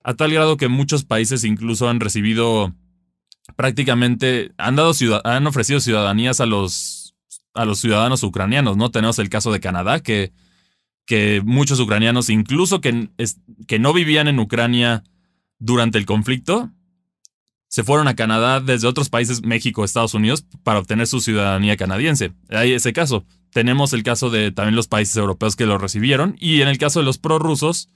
a 0.02 0.14
tal 0.14 0.32
grado 0.32 0.56
que 0.56 0.68
muchos 0.68 1.04
países 1.04 1.44
incluso 1.44 1.90
han 1.90 2.00
recibido 2.00 2.74
prácticamente, 3.56 4.52
han, 4.56 4.76
dado 4.76 4.92
han 5.24 5.46
ofrecido 5.46 5.78
ciudadanías 5.80 6.40
a 6.40 6.46
los, 6.46 7.14
a 7.52 7.66
los 7.66 7.80
ciudadanos 7.80 8.22
ucranianos, 8.22 8.78
¿no? 8.78 8.90
Tenemos 8.90 9.18
el 9.18 9.28
caso 9.28 9.52
de 9.52 9.60
Canadá, 9.60 10.00
que, 10.00 10.32
que 11.04 11.42
muchos 11.44 11.80
ucranianos, 11.80 12.30
incluso 12.30 12.80
que, 12.80 13.10
que 13.66 13.78
no 13.78 13.92
vivían 13.92 14.26
en 14.26 14.38
Ucrania 14.38 15.04
durante 15.58 15.98
el 15.98 16.06
conflicto, 16.06 16.70
se 17.74 17.82
fueron 17.82 18.06
a 18.06 18.14
Canadá 18.14 18.60
desde 18.60 18.86
otros 18.86 19.08
países, 19.08 19.42
México, 19.42 19.84
Estados 19.84 20.14
Unidos, 20.14 20.46
para 20.62 20.78
obtener 20.78 21.08
su 21.08 21.20
ciudadanía 21.20 21.76
canadiense. 21.76 22.32
Hay 22.48 22.70
ese 22.70 22.92
caso. 22.92 23.24
Tenemos 23.50 23.92
el 23.94 24.04
caso 24.04 24.30
de 24.30 24.52
también 24.52 24.76
los 24.76 24.86
países 24.86 25.16
europeos 25.16 25.56
que 25.56 25.66
lo 25.66 25.76
recibieron 25.76 26.36
y 26.38 26.60
en 26.60 26.68
el 26.68 26.78
caso 26.78 27.00
de 27.00 27.04
los 27.04 27.18
prorrusos 27.18 27.90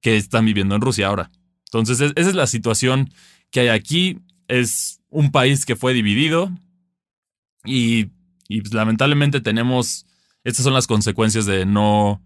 que 0.00 0.16
están 0.16 0.44
viviendo 0.44 0.76
en 0.76 0.82
Rusia 0.82 1.08
ahora. 1.08 1.32
Entonces, 1.64 2.12
esa 2.14 2.30
es 2.30 2.36
la 2.36 2.46
situación 2.46 3.12
que 3.50 3.58
hay 3.58 3.68
aquí. 3.70 4.20
Es 4.46 5.00
un 5.10 5.32
país 5.32 5.66
que 5.66 5.74
fue 5.74 5.94
dividido 5.94 6.52
y, 7.64 8.04
pues, 8.48 8.72
lamentablemente 8.72 9.40
tenemos, 9.40 10.06
estas 10.44 10.62
son 10.62 10.74
las 10.74 10.86
consecuencias 10.86 11.44
de 11.44 11.66
no, 11.66 12.22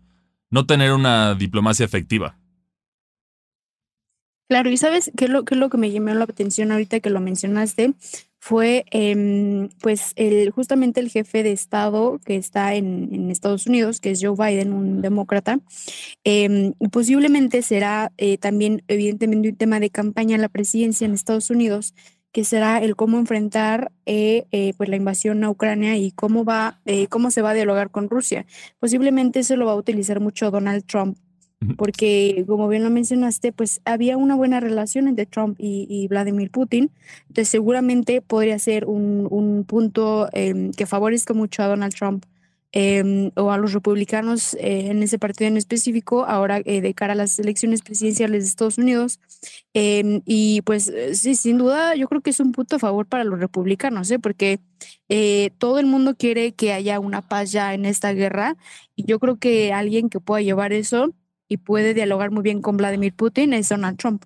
no 0.51 0.67
tener 0.67 0.93
una 0.93 1.35
diplomacia 1.35 1.87
efectiva. 1.87 2.38
Claro, 4.49 4.71
y 4.71 4.79
sabes 4.79 5.11
qué 5.17 5.27
es 5.27 5.31
lo, 5.31 5.45
qué 5.45 5.55
es 5.55 5.61
lo 5.61 5.69
que 5.69 5.77
me 5.77 5.91
llamó 5.91 6.15
la 6.15 6.25
atención 6.25 6.73
ahorita 6.73 7.01
que 7.01 7.11
lo 7.11 7.21
mencionaste, 7.21 7.93
fue 8.41 8.87
em, 8.93 9.69
pues 9.83 10.13
el, 10.17 10.51
justamente 10.53 11.01
el 11.01 11.11
jefe 11.11 11.43
de 11.43 11.53
Estado 11.53 12.19
que 12.25 12.37
está 12.37 12.75
en, 12.75 13.31
Estados 13.31 13.67
Unidos, 13.67 14.01
que 14.01 14.11
es 14.13 14.21
Joe 14.23 14.35
Biden, 14.37 14.73
un 14.73 15.03
demócrata, 15.03 15.61
eh, 16.25 16.73
posiblemente 16.91 17.61
será 17.63 18.13
eh, 18.17 18.39
también 18.39 18.83
evidentemente 18.89 19.51
un 19.51 19.57
tema 19.57 19.81
de 19.81 19.91
campaña 19.91 20.37
en 20.37 20.41
la 20.43 20.49
presidencia 20.49 21.05
en 21.05 21.13
Estados 21.13 21.51
Unidos, 21.51 21.95
que 22.33 22.45
será 22.45 22.79
el 22.79 22.97
cómo 22.97 23.19
enfrentar 23.19 23.93
eh, 24.07 24.47
eh, 24.53 24.73
pues 24.79 24.89
la 24.89 24.97
invasión 24.97 25.45
a 25.45 25.51
Ucrania 25.51 25.97
y 25.99 26.13
cómo 26.13 26.45
va, 26.45 26.81
cómo 27.11 27.31
se 27.31 27.43
va 27.43 27.51
a 27.51 27.55
dialogar 27.55 27.91
con 27.91 28.09
Rusia. 28.09 28.47
Posiblemente 28.79 29.41
eso 29.41 29.57
lo 29.57 29.67
va 29.67 29.73
a 29.73 29.77
utilizar 29.77 30.21
mucho 30.21 30.51
Donald 30.51 30.85
Trump 30.87 31.19
porque 31.77 32.45
como 32.47 32.69
bien 32.69 32.85
lo 32.85 32.91
mencionaste, 32.91 33.53
pues 33.53 33.81
había 33.85 34.17
una 34.17 34.37
buena 34.37 34.61
relación 34.61 35.09
entre 35.09 35.27
Trump 35.27 35.57
y, 35.59 36.07
Vladimir 36.09 36.51
Putin, 36.51 36.91
entonces 37.23 37.49
seguramente 37.49 38.23
podría 38.23 38.59
ser 38.59 38.85
un, 38.85 39.27
un 39.31 39.65
punto 39.65 40.29
em, 40.33 40.73
que 40.73 40.87
favorezca 40.87 41.35
mucho 41.35 41.63
a 41.63 41.67
Donald 41.67 41.95
Trump 41.95 42.25
em, 42.73 43.33
o 43.35 43.51
a 43.51 43.59
los 43.59 43.73
republicanos 43.73 44.55
eh, 44.55 44.89
en 44.91 45.03
ese 45.03 45.19
partido 45.19 45.49
en 45.49 45.57
específico, 45.57 46.25
ahora 46.27 46.61
eh, 46.65 46.81
de 46.81 46.95
cara 46.95 47.15
a 47.15 47.17
las 47.17 47.39
elecciones 47.39 47.83
presidenciales 47.83 48.45
de 48.45 48.49
Estados 48.49 48.79
Unidos. 48.79 49.19
Em, 49.75 50.23
y 50.27 50.63
pues 50.63 50.89
eh, 50.89 51.15
sí, 51.15 51.35
sin 51.35 51.59
duda, 51.59 51.97
yo 51.97 52.09
creo 52.09 52.21
que 52.21 52.31
es 52.31 52.41
un 52.41 52.53
punto 52.53 52.77
a 52.77 52.79
favor 52.79 53.07
para 53.07 53.25
los 53.25 53.41
republicanos, 53.41 54.11
¿eh? 54.11 54.19
porque 54.19 54.61
todo 55.59 55.79
el 55.79 55.87
mundo 55.87 56.15
quiere 56.17 56.53
que 56.53 56.73
haya 56.73 57.01
una 57.01 57.27
paz 57.27 57.51
ya 57.51 57.75
en 57.75 57.87
esta 57.87 58.13
guerra 58.13 58.57
y 58.95 59.05
yo 59.07 59.19
creo 59.19 59.39
que 59.39 59.73
alguien 59.73 60.11
que 60.11 60.21
pueda 60.21 60.43
llevar 60.43 60.73
eso 60.73 61.15
y 61.49 61.57
puede 61.57 61.95
dialogar 61.95 62.31
muy 62.31 62.43
bien 62.43 62.61
con 62.61 62.77
Vladimir 62.77 63.15
Putin 63.15 63.53
es 63.53 63.69
Donald 63.69 63.99
Trump. 63.99 64.25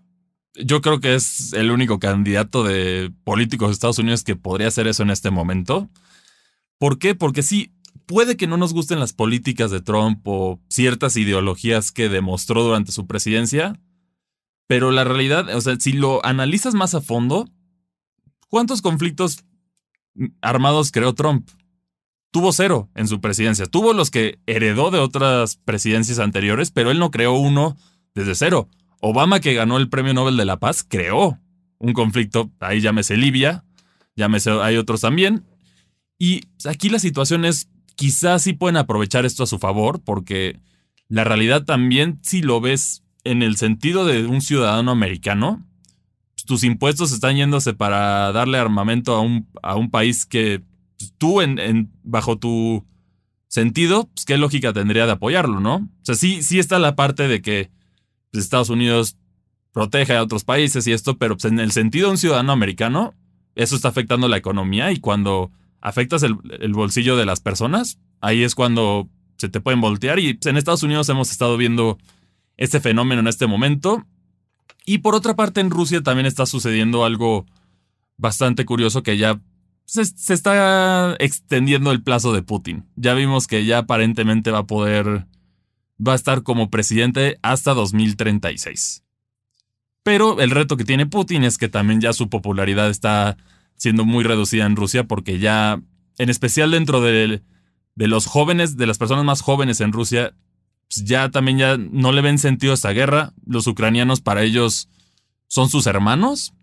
Yo 0.55 0.83
creo 0.83 1.01
que 1.01 1.15
es 1.15 1.53
el 1.55 1.71
único 1.71 1.99
candidato 1.99 2.63
de 2.65 3.11
políticos 3.25 3.69
de 3.69 3.73
Estados 3.73 3.99
Unidos 3.99 4.25
que 4.25 4.37
podría 4.37 4.69
hacer 4.69 4.87
eso 4.87 5.03
en 5.03 5.11
este 5.11 5.31
momento. 5.31 5.89
¿Por 6.79 6.99
qué? 6.99 7.15
Porque 7.15 7.43
sí, 7.43 7.73
puede 8.07 8.37
que 8.37 8.47
no 8.47 8.57
nos 8.57 8.75
gusten 8.75 9.01
las 9.01 9.13
políticas 9.13 9.71
de 9.71 9.81
Trump 9.81 10.21
o 10.25 10.61
ciertas 10.69 11.17
ideologías 11.17 11.93
que 11.93 12.09
demostró 12.09 12.63
durante 12.65 12.93
su 12.93 13.07
presidencia, 13.07 13.81
pero 14.67 14.91
la 14.91 15.05
realidad, 15.05 15.55
o 15.55 15.61
sea, 15.61 15.77
si 15.79 15.93
lo 15.93 16.25
analizas 16.25 16.75
más 16.75 16.95
a 16.95 17.01
fondo, 17.01 17.49
¿cuántos 18.49 18.83
conflictos 18.83 19.45
armados 20.43 20.91
creó 20.93 21.15
Trump? 21.15 21.49
Tuvo 22.33 22.51
cero 22.53 22.91
en 22.97 23.07
su 23.07 23.21
presidencia. 23.21 23.67
Tuvo 23.67 23.93
los 23.93 24.11
que 24.11 24.41
heredó 24.47 24.91
de 24.91 24.99
otras 24.99 25.57
presidencias 25.57 26.19
anteriores, 26.19 26.73
pero 26.73 26.91
él 26.91 26.99
no 26.99 27.13
creó 27.13 27.35
uno 27.35 27.77
desde 28.15 28.35
cero. 28.35 28.69
Obama, 29.01 29.39
que 29.39 29.55
ganó 29.55 29.77
el 29.77 29.89
Premio 29.89 30.15
Nobel 30.15 30.37
de 30.37 30.45
la 30.45 30.59
Paz, 30.59 30.85
creó 30.89 31.39
un 31.79 31.93
conflicto, 31.93 32.51
ahí 32.61 32.81
llámese 32.81 33.17
Libia, 33.17 33.65
llámese, 34.17 34.51
hay 34.51 34.77
otros 34.77 35.03
también. 35.03 35.45
Y 36.19 36.43
aquí 36.65 36.89
la 36.89 36.99
situación 36.99 37.45
es, 37.45 37.69
quizás 37.97 38.43
sí 38.43 38.55
pueden 38.55 38.77
aprovechar 38.77 39.27
esto 39.27 39.43
a 39.43 39.49
su 39.49 39.59
favor, 39.59 40.01
porque 40.03 40.61
la 41.09 41.25
realidad 41.25 41.65
también, 41.65 42.19
si 42.23 42.41
lo 42.41 42.61
ves 42.61 43.03
en 43.25 43.43
el 43.43 43.57
sentido 43.57 44.07
de 44.07 44.27
un 44.27 44.41
ciudadano 44.41 44.91
americano, 44.91 45.67
tus 46.47 46.65
impuestos 46.65 47.13
están 47.13 47.37
yéndose 47.37 47.75
para 47.75 48.33
darle 48.33 48.59
armamento 48.59 49.15
a 49.15 49.21
un, 49.21 49.49
a 49.63 49.77
un 49.77 49.91
país 49.91 50.25
que 50.25 50.63
tú, 51.19 51.41
en, 51.41 51.91
bajo 52.03 52.39
tu 52.39 52.87
sentido, 53.49 54.09
pues 54.15 54.25
qué 54.25 54.39
lógica 54.39 54.73
tendría 54.73 55.07
de 55.07 55.13
apoyarlo, 55.13 55.61
¿no? 55.61 55.77
O 55.77 56.05
sea, 56.05 56.15
sí, 56.15 56.43
sí 56.43 56.59
está 56.59 56.79
la 56.79 56.97
parte 56.97 57.29
de 57.29 57.43
que 57.43 57.71
pues, 58.31 58.45
Estados 58.45 58.71
Unidos 58.71 59.17
protege 59.73 60.17
a 60.17 60.23
otros 60.23 60.45
países 60.45 60.87
y 60.87 60.93
esto, 60.93 61.19
pero 61.19 61.37
pues, 61.37 61.47
en 61.53 61.61
el 61.61 61.73
sentido 61.73 62.07
de 62.07 62.13
un 62.13 62.19
ciudadano 62.19 62.53
americano, 62.53 63.15
eso 63.55 63.77
está 63.77 63.89
afectando 63.89 64.29
la 64.29 64.37
economía 64.37 64.93
y 64.93 65.01
cuando 65.01 65.51
afectas 65.81 66.23
el, 66.23 66.35
bolsillo 66.73 67.17
de 67.17 67.27
las 67.27 67.41
personas, 67.41 67.99
ahí 68.21 68.43
es 68.43 68.55
cuando 68.55 69.09
se 69.37 69.49
te 69.49 69.61
pueden 69.61 69.81
voltear 69.81 70.19
y 70.19 70.35
pues, 70.35 70.47
en 70.47 70.57
Estados 70.57 70.83
Unidos 70.83 71.09
hemos 71.09 71.31
estado 71.31 71.57
viendo 71.57 71.99
este 72.57 72.81
fenómeno 72.81 73.21
en 73.21 73.27
este 73.27 73.47
momento. 73.47 74.07
Y 74.87 74.99
por 74.99 75.15
otra 75.15 75.37
parte, 75.37 75.61
en 75.61 75.71
Rusia 75.71 76.03
también 76.03 76.27
está 76.27 76.47
sucediendo 76.47 77.05
algo 77.05 77.47
bastante 78.17 78.65
curioso 78.65 79.03
que 79.03 79.17
ya 79.17 79.41
se, 79.85 80.03
está 80.35 81.17
extendiendo 81.19 81.93
el 81.93 82.03
plazo 82.03 82.33
de 82.33 82.43
Putin. 82.43 82.87
Ya 82.97 83.15
vimos 83.15 83.47
que 83.47 83.65
ya 83.65 83.79
aparentemente 83.79 84.51
va 84.51 84.61
a 84.61 84.67
poder, 84.67 85.27
va 86.05 86.13
a 86.13 86.17
estar 86.17 86.43
como 86.43 86.71
presidente 86.71 87.39
hasta 87.43 87.75
2036. 87.75 89.05
Pero 90.03 90.41
el 90.41 90.51
reto 90.51 90.77
que 90.77 90.85
tiene 90.85 91.07
Putin 91.07 91.45
es 91.45 91.59
que 91.59 91.69
también 91.69 92.01
ya 92.01 92.13
su 92.13 92.29
popularidad 92.29 92.91
está 92.91 93.37
siendo 93.77 94.05
muy 94.05 94.25
reducida 94.25 94.67
en 94.67 94.77
Rusia 94.77 95.05
porque 95.05 95.39
ya, 95.39 95.81
en 96.19 96.31
especial 96.31 96.71
dentro 96.71 97.01
de, 97.01 97.43
de 97.95 98.09
los 98.09 98.27
jóvenes, 98.27 98.77
de 98.77 98.87
las 98.87 98.99
personas 98.99 99.25
más 99.25 99.43
jóvenes 99.43 99.81
en 99.81 99.93
Rusia, 99.93 100.35
pues 100.89 101.05
ya 101.05 101.31
también 101.31 101.59
ya 101.59 101.77
no 101.77 102.13
le 102.13 102.21
ven 102.21 102.39
sentido 102.39 102.73
a 102.73 102.75
esta 102.75 102.91
guerra. 102.91 103.33
Los 103.47 103.67
ucranianos 103.67 104.21
para 104.21 104.43
ellos 104.43 104.89
son 105.47 105.69
sus 105.69 105.87
hermanos 105.87 106.55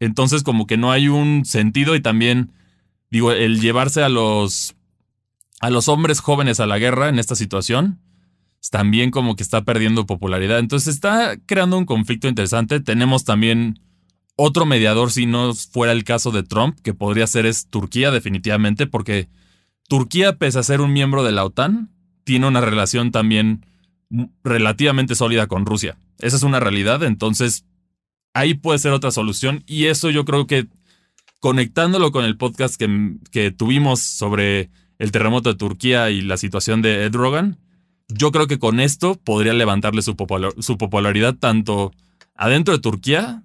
entonces 0.00 0.42
como 0.42 0.66
que 0.66 0.76
no 0.76 0.92
hay 0.92 1.08
un 1.08 1.44
sentido 1.44 1.94
y 1.94 2.00
también, 2.00 2.52
digo, 3.10 3.32
el 3.32 3.60
llevarse 3.60 4.02
a 4.02 4.08
los, 4.08 4.74
a 5.60 5.70
los 5.70 5.88
hombres 5.88 6.20
jóvenes 6.20 6.60
a 6.60 6.66
la 6.66 6.78
guerra 6.78 7.08
en 7.08 7.18
esta 7.18 7.34
situación, 7.34 8.00
también 8.70 9.10
como 9.10 9.36
que 9.36 9.42
está 9.42 9.62
perdiendo 9.64 10.06
popularidad. 10.06 10.58
Entonces 10.58 10.94
está 10.94 11.36
creando 11.46 11.76
un 11.76 11.84
conflicto 11.84 12.28
interesante. 12.28 12.80
Tenemos 12.80 13.24
también 13.24 13.78
otro 14.36 14.66
mediador, 14.66 15.10
si 15.10 15.26
no 15.26 15.54
fuera 15.54 15.92
el 15.92 16.04
caso 16.04 16.30
de 16.30 16.42
Trump, 16.42 16.78
que 16.82 16.94
podría 16.94 17.26
ser 17.26 17.46
es 17.46 17.68
Turquía 17.68 18.10
definitivamente, 18.10 18.86
porque 18.86 19.28
Turquía, 19.88 20.36
pese 20.36 20.58
a 20.58 20.62
ser 20.62 20.80
un 20.80 20.92
miembro 20.92 21.22
de 21.22 21.32
la 21.32 21.44
OTAN, 21.44 21.90
tiene 22.24 22.46
una 22.46 22.60
relación 22.60 23.12
también 23.12 23.66
relativamente 24.42 25.14
sólida 25.14 25.46
con 25.46 25.66
Rusia. 25.66 25.96
Esa 26.18 26.36
es 26.36 26.42
una 26.42 26.60
realidad, 26.60 27.02
entonces 27.02 27.64
ahí 28.34 28.54
puede 28.54 28.78
ser 28.78 28.92
otra 28.92 29.10
solución 29.10 29.62
y 29.66 29.86
eso 29.86 30.10
yo 30.10 30.24
creo 30.24 30.46
que 30.46 30.66
conectándolo 31.40 32.12
con 32.12 32.24
el 32.24 32.36
podcast 32.36 32.76
que, 32.76 33.16
que 33.30 33.50
tuvimos 33.50 34.00
sobre 34.00 34.70
el 34.98 35.12
terremoto 35.12 35.50
de 35.50 35.58
Turquía 35.58 36.10
y 36.10 36.20
la 36.20 36.36
situación 36.36 36.82
de 36.82 37.04
Ed 37.04 37.14
Rogan, 37.14 37.58
yo 38.08 38.32
creo 38.32 38.46
que 38.46 38.58
con 38.58 38.80
esto 38.80 39.14
podría 39.14 39.52
levantarle 39.52 40.02
su, 40.02 40.16
su 40.58 40.78
popularidad 40.78 41.34
tanto 41.34 41.92
adentro 42.34 42.74
de 42.74 42.80
Turquía 42.80 43.42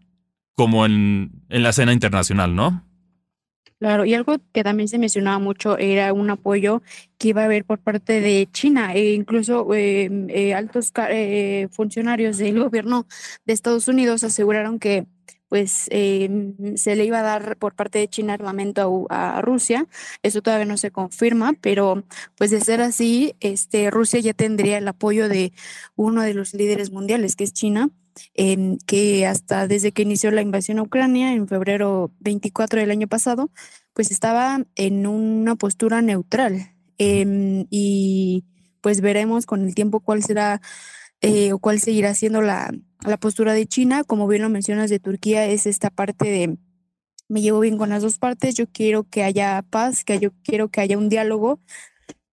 como 0.55 0.86
en, 0.86 1.31
en 1.50 1.63
la 1.63 1.69
escena 1.69 1.93
internacional, 1.93 2.55
¿no? 2.55 2.88
Claro, 3.79 4.03
y 4.03 4.13
algo 4.13 4.36
que 4.51 4.62
también 4.63 4.89
se 4.89 4.98
mencionaba 4.98 5.39
mucho 5.39 5.77
era 5.77 6.12
un 6.12 6.29
apoyo 6.29 6.81
que 7.17 7.29
iba 7.29 7.43
a 7.43 7.45
haber 7.45 7.63
por 7.63 7.79
parte 7.79 8.19
de 8.19 8.45
China 8.51 8.93
e 8.93 9.13
incluso 9.13 9.74
em, 9.74 10.27
eh, 10.29 10.53
altos 10.53 10.91
eh, 11.09 11.69
funcionarios 11.71 12.38
del 12.38 12.59
gobierno 12.59 13.07
de 13.45 13.53
Estados 13.53 13.88
Unidos 13.88 14.25
aseguraron 14.25 14.79
que 14.79 15.05
pues 15.48 15.88
em, 15.91 16.55
se 16.75 16.95
le 16.98 17.05
iba 17.05 17.19
a 17.19 17.24
dar 17.24 17.57
por 17.57 17.74
parte 17.74 18.00
de 18.00 18.09
China 18.09 18.33
armamento 18.33 19.07
a, 19.09 19.38
a, 19.38 19.41
Rusia. 19.41 19.88
Eso 20.24 20.41
todavía 20.41 20.65
no 20.65 20.77
se 20.77 20.91
confirma, 20.91 21.53
pero 21.62 22.03
pues 22.38 22.51
de 22.51 22.62
ser 22.62 22.81
así, 22.81 23.36
este, 23.39 23.89
Rusia 23.91 24.19
ya 24.19 24.33
tendría 24.33 24.77
el 24.77 24.88
apoyo 24.88 25.29
de 25.29 25.53
uno 25.95 26.21
de 26.21 26.33
los 26.33 26.53
líderes 26.53 26.91
mundiales, 26.91 27.36
que 27.36 27.45
es 27.45 27.53
China 27.53 27.89
que 28.85 29.25
hasta 29.27 29.67
desde 29.67 29.91
que 29.91 30.03
inició 30.03 30.31
la 30.31 30.41
invasión 30.41 30.79
a 30.79 30.83
Ucrania 30.83 31.33
en 31.33 31.47
febrero 31.47 32.11
24 32.19 32.79
del 32.79 32.91
año 32.91 33.07
pasado, 33.07 33.51
pues 33.93 34.11
estaba 34.11 34.65
en 34.75 35.07
una 35.07 35.55
postura 35.55 36.01
neutral. 36.01 36.73
Em, 36.97 37.65
y 37.69 38.45
pues 38.81 39.01
veremos 39.01 39.45
con 39.45 39.65
el 39.65 39.75
tiempo 39.75 39.99
cuál 40.01 40.23
será 40.23 40.61
eh, 41.21 41.53
o 41.53 41.59
cuál 41.59 41.79
seguirá 41.79 42.13
siendo 42.13 42.41
la, 42.41 42.71
la 43.05 43.17
postura 43.17 43.53
de 43.53 43.67
China. 43.67 44.03
Como 44.03 44.27
bien 44.27 44.41
lo 44.41 44.49
mencionas 44.49 44.89
de 44.89 44.99
Turquía, 44.99 45.45
es 45.45 45.65
esta 45.65 45.89
parte 45.89 46.29
de 46.29 46.57
me 47.29 47.41
llevo 47.41 47.59
bien 47.59 47.77
con 47.77 47.89
las 47.89 48.01
dos 48.01 48.17
partes, 48.17 48.55
yo 48.55 48.65
quiero 48.67 49.03
que 49.03 49.23
haya 49.23 49.63
paz, 49.69 50.03
que 50.03 50.19
yo 50.19 50.31
quiero 50.43 50.69
que 50.69 50.81
haya 50.81 50.97
un 50.97 51.09
diálogo, 51.09 51.59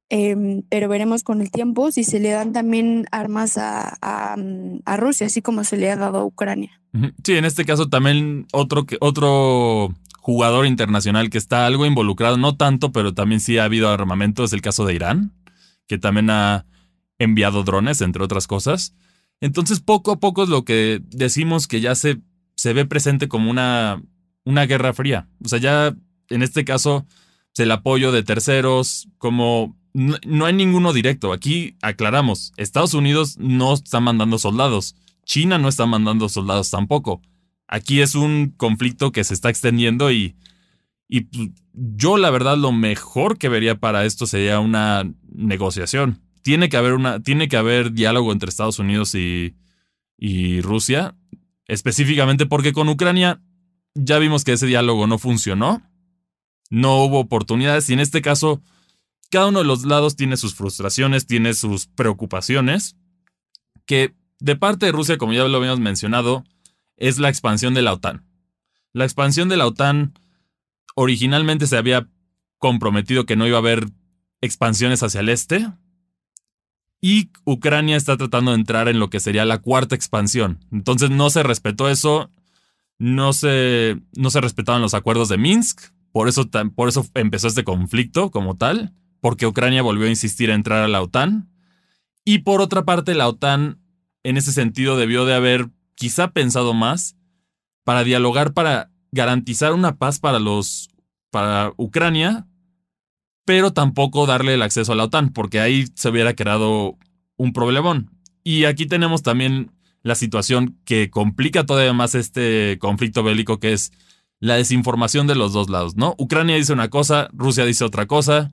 Em, 0.09 0.63
pero 0.69 0.89
veremos 0.89 1.25
con 1.25 1.41
el 1.41 1.51
tiempo 1.51 1.91
si 1.91 2.05
se 2.05 2.21
le 2.21 2.31
dan 2.31 2.53
también 2.53 3.07
armas 3.11 3.59
a, 3.59 3.99
a, 4.01 4.37
a, 4.85 4.97
Rusia, 4.97 5.27
así 5.27 5.43
como 5.43 5.65
se 5.65 5.77
le 5.77 5.91
ha 5.91 5.97
dado 5.97 6.19
a 6.19 6.25
Ucrania. 6.25 6.81
Sí, 7.25 7.33
en 7.33 7.45
este 7.45 7.65
caso 7.65 7.89
también 7.89 8.47
otro, 8.53 8.87
otro 9.01 9.93
jugador 10.21 10.67
internacional 10.67 11.29
que 11.29 11.39
está 11.39 11.67
algo 11.67 11.87
involucrado, 11.87 12.37
no 12.37 12.57
tanto, 12.57 12.93
pero 12.93 13.15
también 13.15 13.41
sí 13.41 13.59
ha 13.59 13.65
habido 13.65 13.89
armamento, 13.91 14.45
es 14.45 14.53
el 14.53 14.63
caso 14.63 14.87
de 14.87 14.95
Irán, 14.95 15.33
que 15.89 15.99
también 15.99 16.31
ha 16.31 16.67
enviado 17.19 17.65
drones, 17.65 18.01
entre 18.01 18.23
otras 18.23 18.47
cosas. 18.47 18.95
Entonces, 19.41 19.81
poco 19.81 20.13
a 20.13 20.21
poco 20.21 20.45
es 20.45 20.49
lo 20.49 20.65
que 20.65 21.03
decimos 21.11 21.67
que 21.67 21.81
ya 21.81 21.97
se, 21.97 22.21
se 22.55 22.73
ve 22.73 22.87
presente 22.87 23.29
como 23.29 23.51
una, 23.51 24.01
una 24.45 24.67
guerra 24.67 24.93
fría. 24.93 25.29
O 25.45 25.49
sea, 25.49 25.59
ya 25.59 25.97
en 26.29 26.43
este 26.43 26.65
caso, 26.65 27.07
el 27.57 27.71
apoyo 27.71 28.13
de 28.13 28.23
terceros, 28.23 29.09
como 29.19 29.77
no, 29.97 30.45
hay 30.45 30.53
ninguno 30.53 30.93
directo. 30.93 31.33
Aquí 31.33 31.77
aclaramos, 31.81 32.53
Estados 32.59 32.93
Unidos 32.93 33.39
no 33.39 33.73
está 33.73 33.99
mandando 33.99 34.39
soldados, 34.39 34.95
China 35.25 35.59
no 35.59 35.69
está 35.69 35.87
mandando 35.87 36.29
soldados 36.29 36.71
tampoco. 36.71 37.23
Aquí 37.67 38.03
es 38.03 38.15
un 38.15 38.53
conflicto 38.57 39.11
que 39.11 39.25
se 39.25 39.33
está 39.33 39.49
extendiendo 39.49 40.13
y, 40.13 40.37
y 41.09 41.23
pues, 41.23 41.49
yo 41.73 42.19
la 42.19 42.29
verdad 42.31 42.59
lo 42.59 42.73
mejor 42.73 43.39
que 43.39 43.49
vería 43.49 43.81
para 43.81 44.05
esto 44.05 44.27
sería 44.27 44.61
una 44.61 45.11
negociación. 45.33 46.21
Tiene 46.43 46.69
que 46.69 46.77
haber, 46.77 46.93
una, 46.93 47.21
tiene 47.21 47.49
que 47.49 47.57
haber 47.57 47.93
diálogo 47.93 48.33
entre 48.33 48.51
Estados 48.51 48.79
Unidos 48.79 49.15
y, 49.15 49.57
y 50.19 50.61
Rusia, 50.61 51.17
específicamente 51.69 52.45
porque 52.45 52.75
con 52.75 52.91
Ucrania 52.91 53.41
ya 53.95 54.19
vimos 54.19 54.45
que 54.45 54.53
ese 54.53 54.67
diálogo 54.67 55.07
no 55.07 55.17
funcionó, 55.19 55.83
no 56.69 57.03
hubo 57.03 57.19
oportunidades 57.19 57.89
y 57.89 57.95
en 57.95 58.01
este 58.01 58.21
caso 58.21 58.61
cada 59.31 59.47
uno 59.47 59.61
de 59.61 59.65
los 59.65 59.85
lados 59.85 60.17
tiene 60.17 60.37
sus 60.37 60.55
frustraciones, 60.55 61.27
tiene 61.27 61.55
sus 61.55 61.87
preocupaciones, 61.87 62.97
que 63.85 64.15
de 64.39 64.57
parte 64.57 64.87
de 64.87 64.93
Rusia, 64.93 65.19
como 65.19 65.33
ya 65.33 65.45
lo 65.45 65.57
habíamos 65.57 65.81
mencionado, 65.81 66.45
es 66.97 67.19
la 67.19 67.29
expansión 67.29 67.75
de 67.75 67.83
la 67.83 67.93
OTAN. 67.93 68.25
La 68.93 69.05
expansión 69.05 69.49
de 69.49 69.57
la 69.57 69.67
OTAN 69.67 70.15
originalmente 70.95 71.67
se 71.67 71.77
había 71.77 72.09
comprometido 72.59 73.27
que 73.27 73.37
no 73.37 73.47
iba 73.47 73.57
a 73.57 73.61
haber 73.61 73.89
expansiones 74.41 75.03
hacia 75.03 75.21
el 75.21 75.29
este, 75.29 75.67
y 77.01 77.31
Ucrania 77.45 77.97
está 77.97 78.17
tratando 78.17 78.53
de 78.53 78.57
entrar 78.57 78.89
en 78.89 78.99
lo 78.99 79.11
que 79.11 79.21
sería 79.21 79.45
la 79.45 79.59
cuarta 79.59 79.95
expansión. 79.95 80.65
Entonces 80.73 81.11
no 81.11 81.31
se 81.31 81.43
respetó 81.43 81.89
eso, 81.89 82.31
no 82.99 83.33
se, 83.33 84.01
no 84.17 84.31
se 84.31 84.41
respetaban 84.41 84.83
los 84.83 84.95
acuerdos 84.95 85.29
de 85.29 85.39
Minsk, 85.39 85.93
por 86.13 86.29
eso, 86.29 86.49
por 86.75 86.89
eso 86.89 87.07
empezó 87.15 87.49
este 87.49 87.65
conflicto 87.65 88.31
como 88.31 88.57
tal 88.57 88.95
porque 89.27 89.49
Ucrania 89.49 89.83
volvió 89.83 90.07
a 90.07 90.11
insistir 90.11 90.51
en 90.51 90.55
entrar 90.55 90.85
a 90.85 90.87
la 90.87 91.03
OTAN. 91.03 91.51
Y 92.25 92.43
por 92.43 92.61
otra 92.61 92.85
parte, 92.85 93.13
la 93.13 93.27
OTAN 93.27 93.81
en 94.23 94.37
ese 94.37 94.53
sentido 94.53 94.97
debió 94.97 95.25
de 95.25 95.35
haber 95.35 95.71
quizá 95.97 96.31
pensado 96.31 96.75
más 96.75 97.17
para 97.83 98.05
dialogar, 98.05 98.53
para 98.53 98.93
garantizar 99.11 99.73
una 99.73 99.97
paz 99.97 100.21
para 100.21 100.39
los 100.39 100.91
para 101.33 101.73
Ucrania, 101.77 102.47
pero 103.45 103.73
tampoco 103.73 104.27
darle 104.27 104.55
el 104.55 104.63
acceso 104.63 104.93
a 104.93 104.95
la 104.95 105.03
OTAN, 105.07 105.33
porque 105.33 105.59
ahí 105.59 105.87
se 105.97 106.09
hubiera 106.09 106.37
creado 106.37 106.97
un 107.37 107.53
problemón. 107.53 108.13
Y 108.45 108.67
aquí 108.67 108.87
tenemos 108.87 109.25
también 109.25 109.73
la 110.05 110.15
situación 110.15 110.79
que 110.85 111.11
complica 111.11 111.67
todavía 111.67 111.93
más 111.93 112.15
este 112.15 112.79
conflicto 112.79 113.25
bélico, 113.25 113.59
que 113.59 113.73
es 113.73 113.91
la 114.39 114.55
desinformación 114.55 115.27
de 115.27 115.35
los 115.35 115.53
dos 115.53 115.69
lados, 115.69 115.97
¿no? 115.97 116.15
Ucrania 116.17 116.55
dice 116.55 116.73
una 116.73 116.91
cosa, 116.91 117.29
Rusia 117.33 117.65
dice 117.65 117.83
otra 117.83 118.07
cosa, 118.07 118.53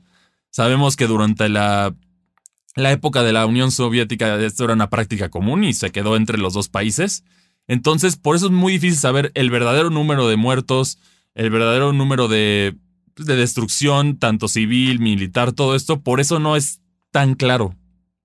Sabemos 0.54 0.96
que 0.96 1.08
durante 1.08 1.50
la, 1.50 1.96
la 2.76 2.92
época 2.92 3.24
de 3.24 3.34
la 3.34 3.48
Unión 3.48 3.72
Soviética 3.72 4.39
esto 4.39 4.66
era 4.66 4.74
una 4.74 4.92
práctica 4.92 5.30
común 5.30 5.63
y 5.63 5.74
se 5.74 5.92
quedó 5.92 6.16
entre 6.16 6.38
los 6.38 6.54
dos 6.54 6.70
países. 6.70 7.24
Entonces, 7.68 8.18
por 8.18 8.36
eso 8.36 8.46
es 8.46 8.52
muy 8.52 8.74
difícil 8.74 9.00
saber 9.00 9.32
el 9.34 9.50
verdadero 9.50 9.89
número 9.89 10.28
de 10.28 10.36
muertos, 10.36 11.00
el 11.34 11.50
verdadero 11.50 11.92
número 11.92 12.28
de, 12.28 12.76
de 13.16 13.36
destrucción, 13.36 14.20
tanto 14.20 14.48
civil, 14.48 15.00
militar, 15.00 15.54
todo 15.54 15.76
esto. 15.76 16.02
Por 16.02 16.20
eso 16.20 16.38
no 16.38 16.56
es 16.56 16.82
tan 17.10 17.34
claro. 17.34 17.76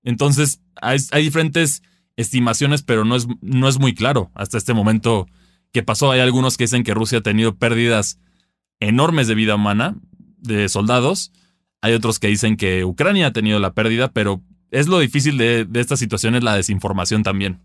Entonces, 0.03 0.61
hay, 0.79 0.99
diferentes 1.23 1.81
estimaciones, 2.15 2.83
pero 2.83 3.05
no 3.05 3.15
es, 3.15 3.25
no 3.41 3.67
es 3.67 3.79
muy 3.79 3.95
claro 3.95 4.29
hasta 4.35 4.59
este 4.59 4.75
momento 4.75 5.25
que 5.71 5.81
pasó. 5.81 6.11
Hay 6.11 6.19
algunos 6.19 6.57
que 6.57 6.65
dicen 6.65 6.83
que 6.83 6.93
Rusia 6.93 7.17
ha 7.17 7.23
tenido 7.23 7.55
pérdidas 7.55 8.19
enormes 8.79 9.27
de 9.27 9.33
vida 9.33 9.55
humana, 9.55 9.95
de 10.37 10.69
soldados, 10.69 11.31
hay 11.81 11.93
otros 11.93 12.19
que 12.19 12.27
dicen 12.27 12.57
que 12.57 12.85
Ucrania 12.85 13.27
ha 13.27 13.33
tenido 13.33 13.59
la 13.59 13.73
pérdida, 13.73 14.11
pero 14.11 14.41
es 14.71 14.87
lo 14.87 14.99
difícil 14.99 15.37
de, 15.37 15.67
esta 15.75 15.97
situación 15.97 16.35
es 16.35 16.43
la 16.43 16.55
desinformación 16.55 17.23
también. 17.23 17.59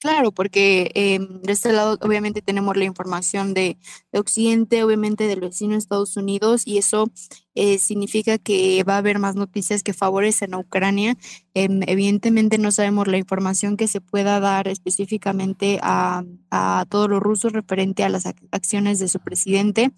Claro, 0.00 0.30
porque 0.30 0.92
eh, 0.94 1.18
de 1.18 1.52
este 1.52 1.72
lado 1.72 1.98
obviamente 2.02 2.40
tenemos 2.40 2.76
la 2.76 2.84
información 2.84 3.52
de, 3.52 3.78
de, 4.12 4.20
Occidente, 4.20 4.84
obviamente 4.84 5.26
del 5.26 5.40
vecino 5.40 5.74
Estados 5.74 6.16
Unidos, 6.16 6.62
y 6.64 6.78
eso 6.78 7.10
eh, 7.56 7.78
significa 7.78 8.38
que 8.38 8.84
va 8.84 8.94
a 8.94 8.98
haber 8.98 9.18
más 9.18 9.34
noticias 9.34 9.82
que 9.82 9.92
favorecen 9.94 10.54
a 10.54 10.58
Ucrania. 10.58 11.16
Eh, 11.54 11.68
evidentemente 11.88 12.58
no 12.58 12.70
sabemos 12.70 13.08
la 13.08 13.18
información 13.18 13.76
que 13.76 13.88
se 13.88 14.00
pueda 14.00 14.38
dar 14.38 14.68
específicamente 14.68 15.80
a, 15.82 16.22
a 16.52 16.86
todos 16.88 17.10
los 17.10 17.20
rusos 17.20 17.52
referente 17.52 18.04
a 18.04 18.08
las 18.08 18.24
acciones 18.52 19.00
de 19.00 19.08
su 19.08 19.18
presidente. 19.18 19.90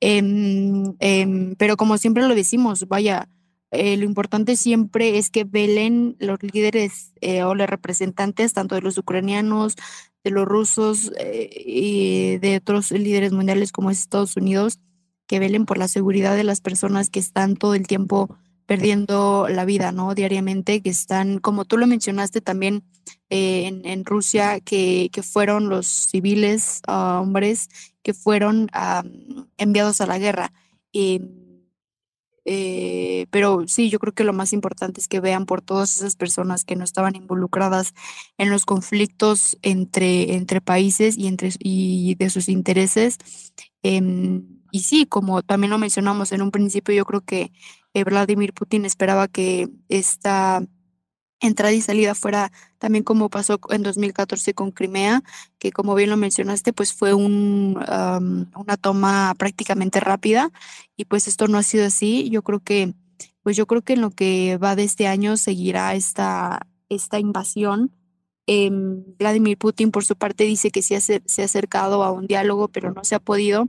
Em, 0.00 0.94
em, 1.00 1.54
pero 1.56 1.76
como 1.76 1.98
siempre 1.98 2.26
lo 2.26 2.34
decimos, 2.34 2.86
vaya, 2.88 3.28
eh, 3.76 3.96
lo 3.96 4.04
importante 4.04 4.56
siempre 4.56 5.18
es 5.18 5.30
que 5.30 5.44
velen 5.44 6.16
los 6.18 6.42
líderes 6.42 7.12
eh, 7.20 7.42
o 7.42 7.54
los 7.54 7.68
representantes, 7.68 8.52
tanto 8.52 8.74
de 8.74 8.82
los 8.82 8.98
ucranianos, 8.98 9.76
de 10.24 10.30
los 10.30 10.46
rusos 10.46 11.12
eh, 11.18 11.50
y 11.54 12.38
de 12.38 12.56
otros 12.56 12.90
líderes 12.90 13.32
mundiales 13.32 13.72
como 13.72 13.90
es 13.90 14.00
Estados 14.00 14.36
Unidos, 14.36 14.80
que 15.26 15.38
velen 15.38 15.66
por 15.66 15.78
la 15.78 15.88
seguridad 15.88 16.36
de 16.36 16.44
las 16.44 16.60
personas 16.60 17.10
que 17.10 17.20
están 17.20 17.56
todo 17.56 17.74
el 17.74 17.86
tiempo 17.86 18.36
perdiendo 18.66 19.46
la 19.48 19.64
vida, 19.64 19.92
¿no? 19.92 20.14
Diariamente, 20.14 20.82
que 20.82 20.90
están, 20.90 21.38
como 21.38 21.64
tú 21.64 21.76
lo 21.76 21.86
mencionaste 21.86 22.40
también 22.40 22.82
en, 23.28 24.04
Rusia, 24.04 24.58
que, 24.60 25.10
fueron 25.22 25.68
los 25.68 25.86
civiles, 25.86 26.80
uh, 26.88 27.20
hombres, 27.20 27.68
que 28.02 28.12
fueron 28.12 28.68
enviados 29.56 30.00
a 30.00 30.06
la 30.06 30.18
guerra. 30.18 30.52
Eh, 32.48 33.26
pero 33.30 33.66
sí, 33.66 33.90
yo 33.90 33.98
creo 33.98 34.14
que 34.14 34.24
lo 34.24 34.32
más 34.32 34.52
importante 34.52 35.00
es 35.00 35.08
que 35.08 35.20
vean 35.20 35.46
por 35.46 35.62
todas 35.62 35.96
esas 35.96 36.14
personas 36.14 36.64
que 36.64 36.76
no 36.76 36.84
estaban 36.84 37.16
involucradas 37.16 37.92
en 38.38 38.50
los 38.50 38.64
conflictos 38.64 39.58
entre, 39.62 40.34
entre 40.34 40.60
países 40.60 41.18
y, 41.18 41.26
entre, 41.26 41.50
y 41.58 42.14
de 42.14 42.30
sus 42.30 42.48
intereses. 42.48 43.18
Em, 43.82 44.46
y 44.70 44.80
sí, 44.80 45.06
como 45.06 45.42
también 45.42 45.70
lo 45.70 45.78
mencionamos 45.78 46.30
en 46.32 46.42
un 46.42 46.52
principio, 46.52 46.94
yo 46.94 47.04
creo 47.04 47.20
que 47.22 47.52
eh, 47.94 48.04
Vladimir 48.04 48.52
Putin 48.54 48.84
esperaba 48.84 49.26
que 49.26 49.68
esta 49.88 50.62
entrada 51.40 51.72
y 51.72 51.80
salida 51.80 52.14
fuera 52.14 52.52
también 52.78 53.04
como 53.04 53.28
pasó 53.30 53.58
en 53.70 53.82
2014 53.82 54.54
con 54.54 54.70
Crimea, 54.70 55.22
que 55.58 55.72
como 55.72 55.94
bien 55.94 56.10
lo 56.10 56.16
mencionaste, 56.16 56.72
pues 56.72 56.92
fue 56.92 57.14
un, 57.14 57.76
una 58.56 58.76
toma 58.76 59.34
prácticamente 59.38 60.00
rápida 60.00 60.50
y 60.96 61.04
pues 61.06 61.28
esto 61.28 61.48
no 61.48 61.58
ha 61.58 61.62
sido 61.62 61.86
así. 61.86 62.28
Yo 62.30 62.42
creo 62.42 62.60
que, 62.60 62.94
pues 63.42 63.56
yo 63.56 63.66
creo 63.66 63.82
que 63.82 63.94
en 63.94 64.00
lo 64.00 64.10
que 64.10 64.58
va 64.58 64.76
de 64.76 64.84
este 64.84 65.06
año 65.06 65.36
seguirá 65.36 65.94
esta, 65.94 66.66
esta 66.88 67.18
invasión. 67.18 67.92
Em, 68.48 69.04
Vladimir 69.18 69.58
Putin, 69.58 69.90
por 69.90 70.04
su 70.04 70.16
parte, 70.16 70.44
dice 70.44 70.70
que 70.70 70.82
se, 70.82 71.00
se 71.00 71.42
ha 71.42 71.44
acercado 71.44 72.04
a 72.04 72.12
un 72.12 72.26
diálogo, 72.26 72.68
pero 72.68 72.92
no 72.92 73.04
se 73.04 73.16
ha 73.16 73.20
podido. 73.20 73.68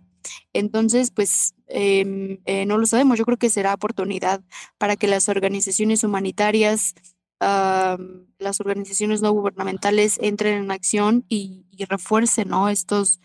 Entonces, 0.54 1.12
pues 1.12 1.56
em, 1.68 2.40
eh, 2.46 2.66
no 2.66 2.78
lo 2.78 2.86
sabemos. 2.86 3.18
Yo 3.18 3.26
creo 3.26 3.38
que 3.38 3.50
será 3.50 3.74
oportunidad 3.74 4.42
para 4.78 4.96
que 4.96 5.08
las 5.08 5.30
organizaciones 5.30 6.04
humanitarias, 6.04 6.94
las 7.40 8.60
organizaciones 8.60 9.22
no 9.22 9.32
gubernamentales 9.32 10.18
entren 10.22 10.64
en 10.64 10.72
acción 10.72 11.26
y, 11.30 11.64
refuercen 11.90 12.50
¿no? 12.50 12.70
estos, 12.70 13.20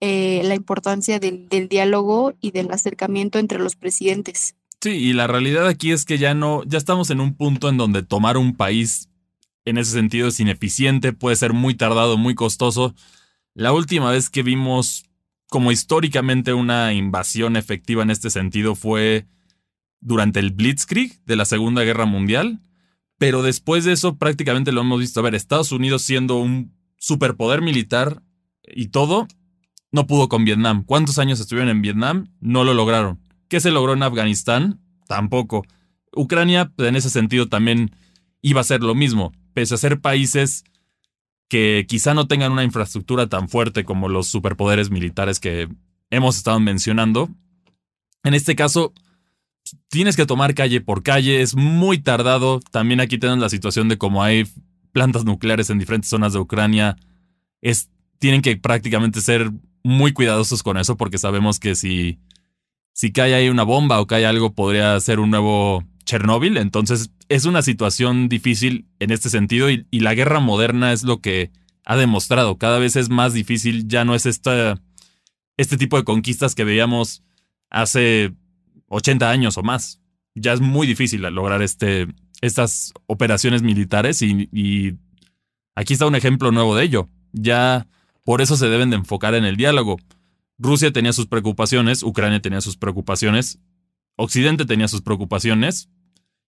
eh, 0.00 0.42
la 0.44 0.54
importancia 0.54 1.18
del, 1.18 1.48
del, 1.48 1.68
diálogo 1.68 2.34
y 2.40 2.52
del 2.52 2.70
acercamiento 2.70 3.40
entre 3.40 3.58
los 3.58 3.74
presidentes. 3.74 4.54
Sí, 4.80 4.90
y 4.90 5.12
la 5.12 5.26
realidad 5.26 5.66
aquí 5.66 5.90
es 5.90 6.04
que 6.04 6.18
ya 6.18 6.34
no, 6.34 6.62
ya 6.64 6.78
estamos 6.78 7.10
en 7.10 7.20
un 7.20 7.34
punto 7.34 7.68
en 7.68 7.76
donde 7.76 8.04
tomar 8.04 8.36
un 8.36 8.56
país 8.56 9.08
en 9.64 9.78
ese 9.78 9.92
sentido 9.92 10.28
es 10.28 10.38
ineficiente, 10.40 11.12
puede 11.12 11.36
ser 11.36 11.52
muy 11.52 11.74
tardado, 11.74 12.16
muy 12.16 12.34
costoso. 12.34 12.94
La 13.54 13.72
última 13.72 14.10
vez 14.10 14.30
que 14.30 14.42
vimos 14.42 15.04
como 15.48 15.72
históricamente 15.72 16.54
una 16.54 16.92
invasión 16.92 17.56
efectiva 17.56 18.02
en 18.02 18.10
este 18.10 18.30
sentido 18.30 18.74
fue 18.74 19.26
durante 20.00 20.40
el 20.40 20.52
Blitzkrieg 20.52 21.20
de 21.24 21.36
la 21.36 21.44
Segunda 21.44 21.82
Guerra 21.82 22.04
Mundial, 22.04 22.60
pero 23.18 23.42
después 23.42 23.84
de 23.84 23.92
eso 23.92 24.16
prácticamente 24.16 24.72
lo 24.72 24.82
hemos 24.82 25.00
visto. 25.00 25.20
A 25.20 25.22
ver, 25.22 25.34
Estados 25.34 25.72
Unidos 25.72 26.02
siendo 26.02 26.36
un 26.36 26.74
superpoder 26.98 27.62
militar 27.62 28.22
y 28.64 28.88
todo, 28.88 29.26
no 29.92 30.06
pudo 30.06 30.28
con 30.28 30.44
Vietnam. 30.44 30.84
¿Cuántos 30.84 31.18
años 31.18 31.40
estuvieron 31.40 31.70
en 31.70 31.82
Vietnam? 31.82 32.28
No 32.40 32.64
lo 32.64 32.74
lograron. 32.74 33.20
¿Qué 33.48 33.60
se 33.60 33.70
logró 33.70 33.92
en 33.92 34.02
Afganistán? 34.02 34.80
Tampoco. 35.06 35.64
Ucrania, 36.12 36.72
en 36.78 36.96
ese 36.96 37.10
sentido, 37.10 37.48
también 37.48 37.94
iba 38.42 38.60
a 38.60 38.64
ser 38.64 38.82
lo 38.82 38.94
mismo. 38.94 39.32
Pese 39.54 39.74
a 39.74 39.78
ser 39.78 40.00
países 40.00 40.64
que 41.48 41.86
quizá 41.88 42.14
no 42.14 42.26
tengan 42.26 42.52
una 42.52 42.64
infraestructura 42.64 43.28
tan 43.28 43.48
fuerte 43.48 43.84
como 43.84 44.08
los 44.08 44.26
superpoderes 44.26 44.90
militares 44.90 45.38
que 45.38 45.68
hemos 46.10 46.36
estado 46.36 46.58
mencionando. 46.60 47.30
En 48.24 48.34
este 48.34 48.56
caso, 48.56 48.92
tienes 49.88 50.16
que 50.16 50.26
tomar 50.26 50.54
calle 50.54 50.80
por 50.80 51.02
calle, 51.02 51.42
es 51.42 51.54
muy 51.56 51.98
tardado. 51.98 52.60
También 52.70 53.00
aquí 53.00 53.18
tenemos 53.18 53.40
la 53.40 53.48
situación 53.48 53.88
de 53.88 53.98
cómo 53.98 54.22
hay 54.22 54.44
plantas 54.92 55.24
nucleares 55.24 55.70
en 55.70 55.78
diferentes 55.78 56.10
zonas 56.10 56.32
de 56.32 56.38
Ucrania. 56.38 56.96
Tienen 58.18 58.42
que 58.42 58.56
prácticamente 58.56 59.20
ser 59.20 59.50
muy 59.82 60.12
cuidadosos 60.12 60.62
con 60.62 60.78
eso 60.78 60.96
porque 60.96 61.18
sabemos 61.18 61.60
que 61.60 61.74
si, 61.74 62.18
si 62.92 63.12
cae 63.12 63.34
ahí 63.34 63.48
una 63.48 63.62
bomba 63.62 64.00
o 64.00 64.06
cae 64.06 64.26
algo 64.26 64.54
podría 64.54 64.98
ser 65.00 65.20
un 65.20 65.30
nuevo 65.30 65.84
Chernóbil. 66.06 66.56
Entonces 66.56 67.10
es 67.28 67.44
una 67.44 67.60
situación 67.60 68.28
difícil 68.28 68.86
en 69.00 69.10
este 69.10 69.28
sentido 69.28 69.68
y, 69.70 69.86
la 69.90 70.14
guerra 70.14 70.40
moderna 70.40 70.92
es 70.92 71.02
lo 71.02 71.20
que 71.20 71.50
ha 71.84 71.96
demostrado. 71.96 72.56
Cada 72.56 72.78
vez 72.78 72.96
es 72.96 73.10
más 73.10 73.34
difícil, 73.34 73.86
ya 73.86 74.04
no 74.04 74.14
es 74.14 74.24
esta, 74.24 74.80
este 75.56 75.76
tipo 75.76 75.98
de 75.98 76.04
conquistas 76.04 76.54
que 76.54 76.64
veíamos 76.64 77.22
hace 77.68 78.32
80 78.88 79.30
años 79.30 79.58
o 79.58 79.62
más. 79.62 80.00
Ya 80.34 80.52
es 80.52 80.60
muy 80.60 80.86
difícil 80.86 81.22
lograr 81.22 81.62
este, 81.62 82.08
estas 82.40 82.92
operaciones 83.06 83.62
militares 83.62 84.22
y, 84.22 84.98
aquí 85.74 85.92
está 85.92 86.06
un 86.06 86.14
ejemplo 86.14 86.52
nuevo 86.52 86.76
de 86.76 86.84
ello. 86.84 87.08
Ya 87.32 87.86
por 88.24 88.40
eso 88.40 88.56
se 88.56 88.68
deben 88.68 88.90
de 88.90 88.96
enfocar 88.96 89.34
en 89.34 89.44
el 89.44 89.56
diálogo. 89.56 89.96
Rusia 90.58 90.92
tenía 90.92 91.12
sus 91.12 91.26
preocupaciones, 91.26 92.02
Ucrania 92.02 92.40
tenía 92.40 92.60
sus 92.60 92.76
preocupaciones, 92.76 93.58
Occidente 94.16 94.64
tenía 94.64 94.88
sus 94.88 95.02
preocupaciones, 95.02 95.90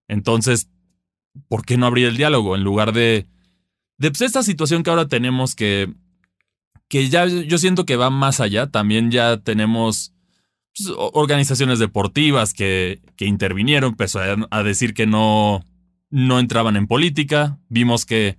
entonces, 0.08 0.70
¿por 1.48 1.64
qué 1.64 1.76
no 1.76 1.86
abrir 1.86 2.06
el 2.06 2.16
diálogo 2.16 2.56
en 2.56 2.64
lugar 2.64 2.92
de, 2.92 3.26
de 3.98 4.10
pues, 4.10 4.22
esta 4.22 4.42
situación 4.42 4.82
que 4.82 4.90
ahora 4.90 5.06
tenemos 5.06 5.54
que, 5.54 5.92
que 6.88 7.08
ya 7.10 7.26
yo 7.26 7.58
siento 7.58 7.84
que 7.84 7.96
va 7.96 8.08
más 8.10 8.40
allá? 8.40 8.68
También 8.68 9.10
ya 9.10 9.36
tenemos 9.36 10.14
pues, 10.78 10.94
organizaciones 10.96 11.78
deportivas 11.78 12.54
que, 12.54 13.00
que 13.16 13.26
intervinieron, 13.26 13.90
empezó 13.90 14.20
a, 14.50 14.62
decir 14.62 14.94
que 14.94 15.06
no, 15.06 15.64
no 16.10 16.38
entraban 16.38 16.76
en 16.76 16.86
política. 16.86 17.58
Vimos 17.68 18.06
que 18.06 18.38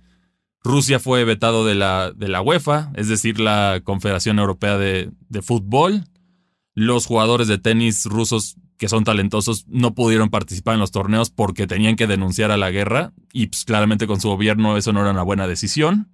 Rusia 0.62 0.98
fue 0.98 1.24
vetado 1.24 1.64
de 1.64 1.74
la, 1.74 2.12
de 2.12 2.28
la 2.28 2.42
UEFA, 2.42 2.92
es 2.94 3.08
decir, 3.08 3.40
la 3.40 3.80
Confederación 3.84 4.38
Europea 4.38 4.78
de, 4.78 5.10
de 5.28 5.42
Fútbol. 5.42 6.04
Los 6.74 7.06
jugadores 7.06 7.48
de 7.48 7.58
tenis 7.58 8.06
rusos 8.06 8.56
que 8.80 8.88
son 8.88 9.04
talentosos 9.04 9.66
no 9.68 9.94
pudieron 9.94 10.30
participar 10.30 10.72
en 10.72 10.80
los 10.80 10.90
torneos 10.90 11.28
porque 11.28 11.66
tenían 11.66 11.96
que 11.96 12.06
denunciar 12.06 12.50
a 12.50 12.56
la 12.56 12.70
guerra 12.70 13.12
y 13.30 13.48
pues, 13.48 13.66
claramente 13.66 14.06
con 14.06 14.22
su 14.22 14.28
gobierno 14.28 14.78
eso 14.78 14.94
no 14.94 15.02
era 15.02 15.10
una 15.10 15.22
buena 15.22 15.46
decisión. 15.46 16.10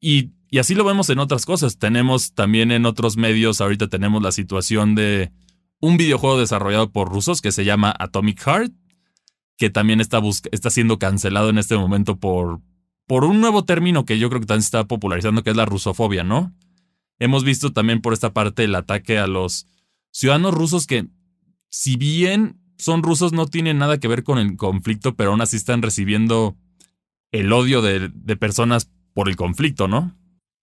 Y, 0.00 0.32
y, 0.52 0.58
así 0.58 0.74
lo 0.74 0.84
vemos 0.84 1.08
en 1.10 1.18
otras 1.18 1.46
cosas. 1.46 1.78
Tenemos 1.78 2.34
también 2.34 2.70
en 2.70 2.86
otros 2.86 3.16
medios, 3.16 3.60
ahorita 3.60 3.88
tenemos 3.88 4.22
la 4.22 4.32
situación 4.32 4.94
de 4.94 5.32
un 5.80 5.96
videojuego 5.96 6.38
desarrollado 6.38 6.92
por 6.92 7.08
rusos 7.08 7.40
que 7.40 7.50
se 7.50 7.64
llama 7.64 7.94
Atomic 7.98 8.40
Heart, 8.40 8.72
que 9.56 9.70
también 9.70 10.00
está, 10.00 10.20
está 10.52 10.70
siendo 10.70 10.98
cancelado 10.98 11.48
en 11.50 11.58
este 11.58 11.76
momento 11.76 12.16
por, 12.16 12.60
por 13.06 13.24
un 13.24 13.40
nuevo 13.40 13.64
término 13.64 14.04
que 14.04 14.18
yo 14.18 14.28
creo 14.28 14.40
que 14.40 14.46
también 14.46 14.62
se 14.62 14.68
está 14.68 14.84
popularizando, 14.84 15.42
que 15.42 15.50
es 15.50 15.56
la 15.56 15.66
rusofobia, 15.66 16.22
¿no? 16.22 16.54
Hemos 17.18 17.44
visto 17.44 17.72
también 17.72 18.00
por 18.00 18.12
esta 18.12 18.32
parte 18.32 18.64
el 18.64 18.74
ataque 18.74 19.18
a 19.18 19.26
los 19.26 19.66
ciudadanos 20.10 20.54
rusos 20.54 20.86
que 20.86 21.06
si 21.68 21.96
bien 21.96 22.60
son 22.82 23.02
rusos, 23.02 23.32
no 23.32 23.46
tienen 23.46 23.78
nada 23.78 23.98
que 23.98 24.08
ver 24.08 24.24
con 24.24 24.38
el 24.38 24.56
conflicto, 24.56 25.14
pero 25.14 25.30
aún 25.30 25.40
así 25.40 25.56
están 25.56 25.82
recibiendo 25.82 26.56
el 27.30 27.52
odio 27.52 27.80
de, 27.80 28.10
personas 28.36 28.90
por 29.14 29.28
el 29.28 29.36
conflicto, 29.36 29.88
¿no? 29.88 30.14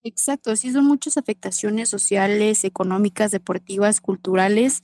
Exacto, 0.03 0.55
sí 0.55 0.71
son 0.71 0.85
muchas 0.85 1.17
afectaciones 1.17 1.89
sociales, 1.89 2.63
económicas, 2.63 3.31
deportivas, 3.31 3.99
culturales, 3.99 4.81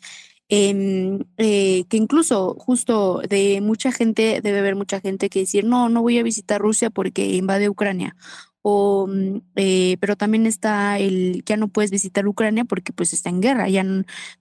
em, 0.49 1.19
eh, 1.37 1.85
que 1.87 1.95
incluso 1.97 2.55
justo 2.59 3.21
de 3.27 3.61
mucha 3.61 3.91
gente, 3.93 4.41
debe 4.41 4.59
haber 4.59 4.75
mucha 4.75 4.99
gente 4.99 5.29
que 5.29 5.39
decir, 5.39 5.63
no, 5.63 5.87
no 5.87 6.01
voy 6.01 6.17
a 6.19 6.23
visitar 6.23 6.59
Rusia 6.61 6.89
porque 6.89 7.33
invade 7.35 7.69
Ucrania, 7.69 8.15
o, 8.61 9.07
mm, 9.07 9.37
eh, 9.55 9.95
pero 10.01 10.17
también 10.17 10.45
está 10.45 10.99
el, 10.99 11.43
ya 11.45 11.55
no 11.55 11.69
puedes 11.69 11.91
visitar 11.91 12.27
Ucrania 12.27 12.65
porque 12.65 12.91
pues 12.91 13.13
está 13.13 13.29
en 13.29 13.39
guerra, 13.41 13.69
ya 13.69 13.85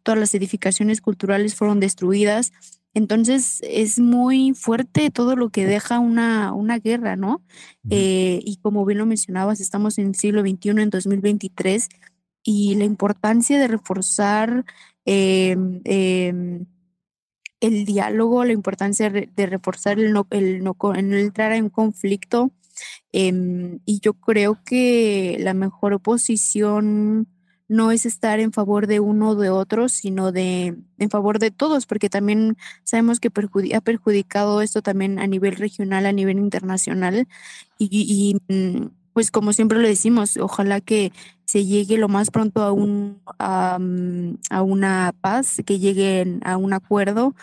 todas 0.02 0.18
las 0.18 0.34
edificaciones 0.34 1.00
culturales 1.00 1.54
fueron 1.54 1.78
destruidas. 1.78 2.52
Entonces 2.94 3.60
es 3.62 3.98
muy 3.98 4.54
fuerte 4.54 5.10
todo 5.10 5.36
lo 5.36 5.50
que 5.50 5.66
deja 5.66 5.98
una, 5.98 6.52
una 6.54 6.78
guerra, 6.78 7.16
¿no? 7.16 7.42
Eh, 7.90 8.40
y 8.44 8.56
como 8.58 8.84
bien 8.84 8.98
lo 8.98 9.06
mencionabas, 9.06 9.60
estamos 9.60 9.98
en 9.98 10.08
el 10.08 10.14
siglo 10.14 10.42
XXI, 10.42 10.70
en 10.70 10.90
2023, 10.90 11.88
y 12.42 12.74
la 12.76 12.84
importancia 12.84 13.58
de 13.58 13.68
reforzar 13.68 14.64
em, 15.04 15.80
em, 15.84 16.66
el 17.60 17.84
diálogo, 17.84 18.44
la 18.44 18.52
importancia 18.52 19.10
de 19.10 19.46
reforzar 19.46 19.98
el 19.98 20.12
no, 20.12 20.26
el 20.30 20.62
no, 20.62 20.76
el 20.94 21.10
no 21.10 21.16
entrar 21.16 21.52
en 21.52 21.70
conflicto, 21.70 22.52
Em, 23.12 23.80
y 23.84 24.00
yo 24.00 24.14
creo 24.14 24.58
que 24.64 25.36
la 25.40 25.54
mejor 25.54 26.00
posición 26.00 27.28
no 27.68 27.90
es 27.90 28.06
estar 28.06 28.40
en 28.40 28.52
favor 28.52 28.86
de 28.86 29.00
uno 29.00 29.30
o 29.30 29.34
de 29.34 29.50
otro, 29.50 29.88
sino 29.88 30.32
de 30.32 30.76
en 30.98 31.10
favor 31.10 31.38
de 31.38 31.50
todos, 31.50 31.86
porque 31.86 32.10
también 32.10 32.56
sabemos 32.82 33.20
que 33.20 33.28
ha 33.74 33.80
perjudicado 33.80 34.60
esto 34.62 34.82
también 34.82 35.18
a 35.18 35.26
nivel 35.26 35.56
regional, 35.56 36.06
a 36.06 36.12
nivel 36.12 36.38
internacional. 36.38 37.26
Y, 37.78 38.36
mm, 38.48 38.88
pues 39.12 39.30
como 39.30 39.52
siempre 39.52 39.78
lo 39.78 39.86
decimos, 39.86 40.36
ojalá 40.36 40.80
que 40.80 41.12
se 41.44 41.64
llegue 41.64 41.98
lo 41.98 42.08
más 42.08 42.30
pronto 42.30 42.62
a, 42.62 42.72
un, 42.72 43.20
a, 43.38 43.78
mm, 43.78 44.38
a 44.50 44.62
una 44.62 45.14
paz, 45.20 45.58
que 45.64 45.78
lleguen 45.78 46.40
a 46.44 46.56
un 46.56 46.72
acuerdo 46.72 47.34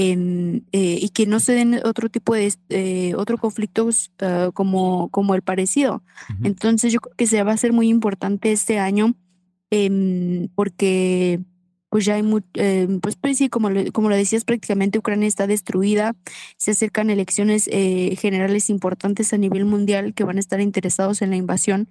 eh, 0.00 0.98
y 1.02 1.08
que 1.08 1.26
no 1.26 1.40
se 1.40 1.54
den 1.54 1.80
otro 1.84 2.08
tipo 2.08 2.34
de 2.34 2.52
eh, 2.68 3.14
otro 3.16 3.36
conflictos 3.36 4.12
ah, 4.20 4.50
como, 4.54 5.08
como 5.08 5.34
el 5.34 5.42
parecido. 5.42 6.02
Entonces 6.44 6.92
yo 6.92 7.00
creo 7.00 7.16
que 7.16 7.26
se 7.26 7.42
va 7.42 7.52
a 7.52 7.56
ser 7.56 7.72
muy 7.72 7.88
importante 7.88 8.52
este 8.52 8.78
año 8.78 9.14
em, 9.70 10.48
porque 10.54 11.40
pues 11.90 12.04
ya 12.04 12.16
hay, 12.16 12.22
eh, 12.54 12.86
pues, 13.00 13.16
pues, 13.16 13.38
sí, 13.38 13.48
como 13.48 13.70
lo, 13.70 13.90
como 13.92 14.10
lo 14.10 14.16
decías, 14.16 14.44
prácticamente 14.44 14.98
Ucrania 14.98 15.26
está 15.26 15.46
destruida, 15.46 16.14
se 16.58 16.72
acercan 16.72 17.10
elecciones 17.10 17.68
eh, 17.72 18.14
generales 18.16 18.68
importantes 18.70 19.32
a 19.32 19.38
nivel 19.38 19.64
mundial 19.64 20.12
que 20.14 20.24
van 20.24 20.36
a 20.36 20.40
estar 20.40 20.60
interesados 20.60 21.22
en 21.22 21.30
la 21.30 21.36
invasión. 21.36 21.88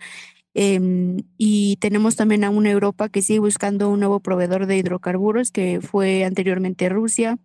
Em, 0.53 1.23
y 1.37 1.77
tenemos 1.77 2.15
también 2.15 2.43
a 2.43 2.49
una 2.49 2.71
Europa 2.71 3.09
que 3.09 3.21
sigue 3.21 3.39
buscando 3.39 3.89
un 3.89 3.99
nuevo 3.99 4.19
proveedor 4.19 4.65
de 4.67 4.77
hidrocarburos, 4.77 5.51
que 5.51 5.81
fue 5.81 6.25
anteriormente 6.25 6.89
Rusia. 6.89 7.37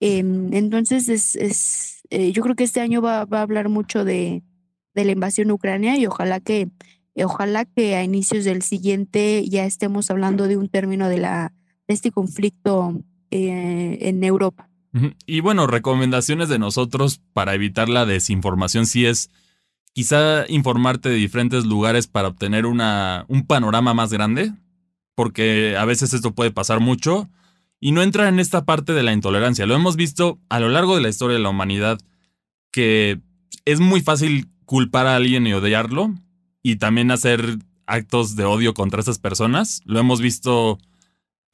Entonces, 0.00 1.08
es, 1.08 2.02
eh, 2.10 2.32
yo 2.32 2.42
creo 2.42 2.54
que 2.54 2.64
este 2.64 2.80
año 2.80 3.02
va, 3.02 3.24
va 3.24 3.40
a 3.40 3.42
hablar 3.42 3.68
mucho 3.68 4.04
de, 4.04 4.42
de 4.94 5.04
la 5.04 5.12
invasión 5.12 5.50
Ucrania 5.50 5.96
y 5.96 6.06
ojalá 6.06 6.40
que, 6.40 6.68
ojalá 7.24 7.64
que 7.64 7.96
a 7.96 8.04
inicios 8.04 8.44
del 8.44 8.62
siguiente 8.62 9.44
ya 9.48 9.64
estemos 9.64 10.10
hablando 10.10 10.48
de 10.48 10.56
un 10.56 10.68
término 10.68 11.08
de, 11.08 11.18
la, 11.18 11.52
de 11.86 11.94
este 11.94 12.10
conflicto 12.10 13.02
eh, 13.30 13.98
en 14.02 14.24
Europa. 14.24 14.68
Y 15.26 15.40
bueno, 15.40 15.66
recomendaciones 15.66 16.48
de 16.48 16.58
nosotros 16.58 17.20
para 17.32 17.54
evitar 17.54 17.88
la 17.88 18.06
desinformación 18.06 18.86
sí 18.86 19.06
es 19.06 19.30
quizá 19.92 20.44
informarte 20.48 21.08
de 21.08 21.16
diferentes 21.16 21.66
lugares 21.66 22.06
para 22.06 22.28
obtener 22.28 22.66
una, 22.66 23.24
un 23.28 23.46
panorama 23.46 23.94
más 23.94 24.12
grande, 24.12 24.52
porque 25.14 25.76
a 25.78 25.84
veces 25.84 26.14
esto 26.14 26.34
puede 26.34 26.50
pasar 26.50 26.80
mucho 26.80 27.28
y 27.80 27.92
no 27.92 28.02
entra 28.02 28.28
en 28.28 28.40
esta 28.40 28.64
parte 28.64 28.92
de 28.92 29.02
la 29.02 29.12
intolerancia. 29.12 29.66
Lo 29.66 29.74
hemos 29.74 29.96
visto 29.96 30.40
a 30.48 30.58
lo 30.58 30.68
largo 30.68 30.96
de 30.96 31.02
la 31.02 31.08
historia 31.08 31.36
de 31.36 31.42
la 31.42 31.50
humanidad 31.50 31.98
que 32.70 33.20
es 33.64 33.80
muy 33.80 34.00
fácil 34.00 34.48
culpar 34.64 35.06
a 35.06 35.16
alguien 35.16 35.46
y 35.46 35.52
odiarlo 35.52 36.14
y 36.62 36.76
también 36.76 37.10
hacer 37.10 37.58
actos 37.86 38.36
de 38.36 38.44
odio 38.44 38.74
contra 38.74 39.00
esas 39.00 39.18
personas. 39.18 39.80
Lo 39.84 39.98
hemos 39.98 40.20
visto 40.20 40.78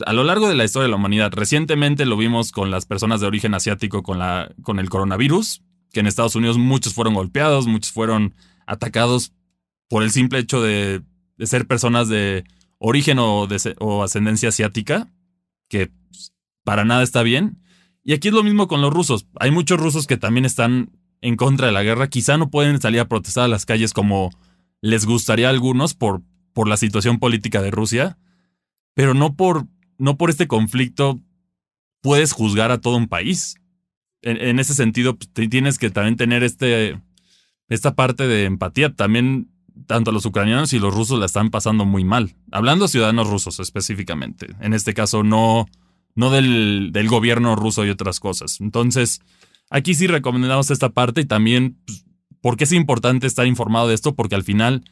a 0.04 0.12
lo 0.12 0.24
largo 0.24 0.48
de 0.48 0.54
la 0.54 0.64
historia 0.64 0.84
de 0.84 0.90
la 0.90 0.96
humanidad. 0.96 1.32
Recientemente 1.32 2.04
lo 2.04 2.16
vimos 2.16 2.52
con 2.52 2.70
las 2.70 2.86
personas 2.86 3.20
de 3.20 3.26
origen 3.26 3.54
asiático 3.54 4.02
con, 4.02 4.18
la, 4.18 4.52
con 4.62 4.78
el 4.78 4.90
coronavirus, 4.90 5.62
que 5.92 6.00
en 6.00 6.06
Estados 6.06 6.34
Unidos 6.34 6.58
muchos 6.58 6.94
fueron 6.94 7.14
golpeados, 7.14 7.66
muchos 7.66 7.92
fueron 7.92 8.34
atacados 8.66 9.32
por 9.88 10.02
el 10.02 10.10
simple 10.10 10.40
hecho 10.40 10.62
de, 10.62 11.02
ser 11.38 11.66
personas 11.66 12.08
de 12.08 12.44
origen 12.78 13.18
o, 13.18 13.46
de, 13.46 13.76
o 13.78 14.02
ascendencia 14.02 14.48
asiática, 14.48 15.12
que 15.68 15.92
para 16.64 16.84
nada 16.84 17.02
está 17.02 17.22
bien. 17.22 17.60
Y 18.02 18.12
aquí 18.12 18.28
es 18.28 18.34
lo 18.34 18.42
mismo 18.42 18.68
con 18.68 18.82
los 18.82 18.92
rusos. 18.92 19.26
Hay 19.38 19.50
muchos 19.50 19.78
rusos 19.78 20.06
que 20.06 20.16
también 20.16 20.44
están 20.44 20.90
en 21.20 21.36
contra 21.36 21.68
de 21.68 21.72
la 21.72 21.82
guerra. 21.82 22.08
Quizá 22.08 22.36
no 22.36 22.50
pueden 22.50 22.80
salir 22.80 23.00
a 23.00 23.08
protestar 23.08 23.44
a 23.44 23.48
las 23.48 23.64
calles 23.64 23.92
como 23.92 24.30
les 24.84 25.06
gustaría 25.06 25.46
a 25.46 25.50
algunos 25.50 25.94
por, 25.94 26.20
por 26.52 26.68
la 26.68 26.76
situación 26.76 27.18
política 27.18 27.62
de 27.62 27.70
Rusia, 27.70 28.18
pero 28.92 29.14
no 29.14 29.34
por, 29.34 29.66
no 29.96 30.18
por 30.18 30.28
este 30.28 30.46
conflicto 30.46 31.22
puedes 32.02 32.32
juzgar 32.32 32.70
a 32.70 32.82
todo 32.82 32.98
un 32.98 33.08
país. 33.08 33.54
En, 34.20 34.58
ese 34.58 34.74
sentido, 34.74 35.16
pues, 35.16 35.48
tienes 35.48 35.78
que 35.78 35.88
también 35.88 36.16
tener 36.16 36.42
este, 36.42 37.00
esta 37.70 37.94
parte 37.94 38.26
de 38.26 38.44
empatía. 38.44 38.92
También 38.94 39.48
tanto 39.86 40.12
los 40.12 40.26
ucranianos 40.26 40.74
y 40.74 40.78
los 40.78 40.94
rusos 40.94 41.18
la 41.18 41.26
están 41.26 41.48
pasando 41.48 41.86
muy 41.86 42.04
mal. 42.04 42.34
Hablando 42.52 42.86
ciudadanos 42.86 43.30
rusos 43.30 43.60
específicamente. 43.60 44.48
En 44.60 44.74
este 44.74 44.92
caso, 44.92 45.22
no, 45.22 45.66
no 46.14 46.30
del, 46.30 46.90
del 46.92 47.08
gobierno 47.08 47.56
ruso 47.56 47.86
y 47.86 47.90
otras 47.90 48.20
cosas. 48.20 48.60
Entonces, 48.60 49.22
aquí 49.70 49.94
sí 49.94 50.06
recomendamos 50.08 50.70
esta 50.70 50.90
parte 50.90 51.22
y 51.22 51.24
también 51.24 51.78
pues, 51.86 52.04
por 52.44 52.58
qué 52.58 52.64
es 52.64 52.72
importante 52.72 53.26
estar 53.26 53.46
informado 53.46 53.88
de 53.88 53.94
esto, 53.94 54.14
porque 54.14 54.34
al 54.34 54.42
final, 54.42 54.84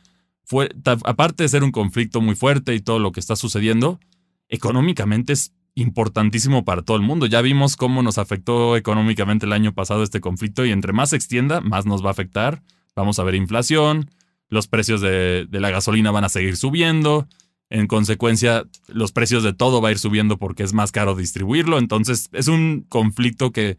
fue, 0.43 0.71
aparte 1.05 1.43
de 1.43 1.51
ser 1.51 1.63
un 1.63 1.71
conflicto 1.71 2.23
muy 2.23 2.35
fuerte 2.35 2.75
y 2.75 2.81
todo 2.81 2.99
lo 2.99 3.13
que 3.13 3.21
está 3.21 3.37
sucediendo, 3.37 4.01
económicamente 4.49 5.35
es 5.35 5.53
importantísimo 5.75 6.65
para 6.65 6.81
todo 6.81 6.97
el 6.97 7.03
mundo. 7.03 7.27
Ya 7.27 7.43
vimos 7.43 7.77
cómo 7.77 8.03
nos 8.03 8.17
afectó 8.17 8.75
económicamente 8.79 9.45
el 9.45 9.53
año 9.53 9.75
pasado 9.75 10.03
este 10.03 10.23
conflicto 10.23 10.65
y 10.65 10.71
entre 10.71 10.95
más 10.95 11.11
se 11.11 11.17
extienda, 11.17 11.61
más 11.61 11.85
nos 11.85 12.03
va 12.03 12.09
a 12.09 12.13
afectar. 12.13 12.63
Vamos 12.97 13.19
a 13.19 13.23
ver 13.23 13.35
inflación, 13.35 14.11
los 14.49 14.67
precios 14.67 15.03
de, 15.03 15.45
de 15.47 15.61
la 15.61 15.69
gasolina 15.69 16.11
van 16.11 16.25
a 16.25 16.31
seguir 16.31 16.57
subiendo, 16.57 17.29
en 17.69 17.87
consecuencia, 17.87 18.65
los 18.89 19.13
precios 19.13 19.43
de 19.43 19.53
todo 19.53 19.83
va 19.83 19.91
a 19.91 19.93
ir 19.93 19.99
subiendo 19.99 20.39
porque 20.39 20.63
es 20.63 20.73
más 20.73 20.91
caro 20.91 21.15
distribuirlo. 21.17 21.77
Entonces, 21.77 22.31
es 22.33 22.49
un 22.49 22.87
conflicto 22.89 23.53
que 23.53 23.77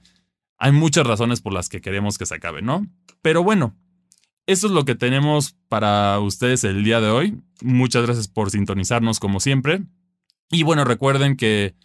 hay 0.58 0.72
muchas 0.72 1.06
razones 1.06 1.42
por 1.42 1.54
las 1.54 1.70
que 1.70 1.82
queremos 1.82 2.18
que 2.18 2.26
se 2.26 2.36
acabe, 2.36 2.62
¿no? 2.62 2.88
Pero 3.22 3.44
bueno, 3.44 3.76
eso 4.46 4.68
es 4.68 4.74
lo 4.74 4.86
que 4.86 4.96
tenemos 4.96 5.56
para 5.70 6.20
ustedes 6.20 6.63
el 6.63 6.84
día 6.84 7.00
de 7.00 7.10
hoy. 7.10 7.42
Muchas 7.62 8.04
gracias 8.04 8.28
por 8.28 8.52
sintonizarnos 8.52 9.20
como 9.20 9.39
siempre. 9.39 9.84
Y 10.50 10.63
bueno, 10.63 10.84
recuerden 10.84 11.38
que, 11.38 11.76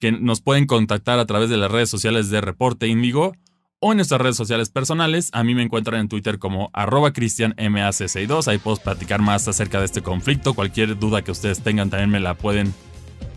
que 0.00 0.12
nos 0.12 0.40
pueden 0.40 0.66
contactar 0.66 1.18
a 1.18 1.26
través 1.26 1.48
de 1.48 1.56
las 1.56 1.70
redes 1.70 1.90
sociales 1.90 2.28
de 2.30 2.40
Reporte 2.40 2.88
Índigo 2.88 3.34
o 3.78 3.92
en 3.92 3.96
nuestras 3.96 4.20
redes 4.20 4.36
sociales 4.36 4.68
personales. 4.70 5.30
A 5.32 5.44
mí 5.44 5.54
me 5.54 5.62
encuentran 5.62 6.00
en 6.00 6.08
Twitter 6.08 6.38
como 6.38 6.70
arroba 6.72 7.12
cristianmac62. 7.12 8.48
Ahí 8.48 8.58
puedo 8.58 8.76
platicar 8.76 9.22
más 9.22 9.46
acerca 9.48 9.78
de 9.78 9.86
este 9.86 10.02
conflicto. 10.02 10.54
Cualquier 10.54 10.98
duda 10.98 11.22
que 11.22 11.30
ustedes 11.30 11.62
tengan 11.62 11.90
también 11.90 12.10
me 12.10 12.20
la 12.20 12.34
pueden 12.34 12.74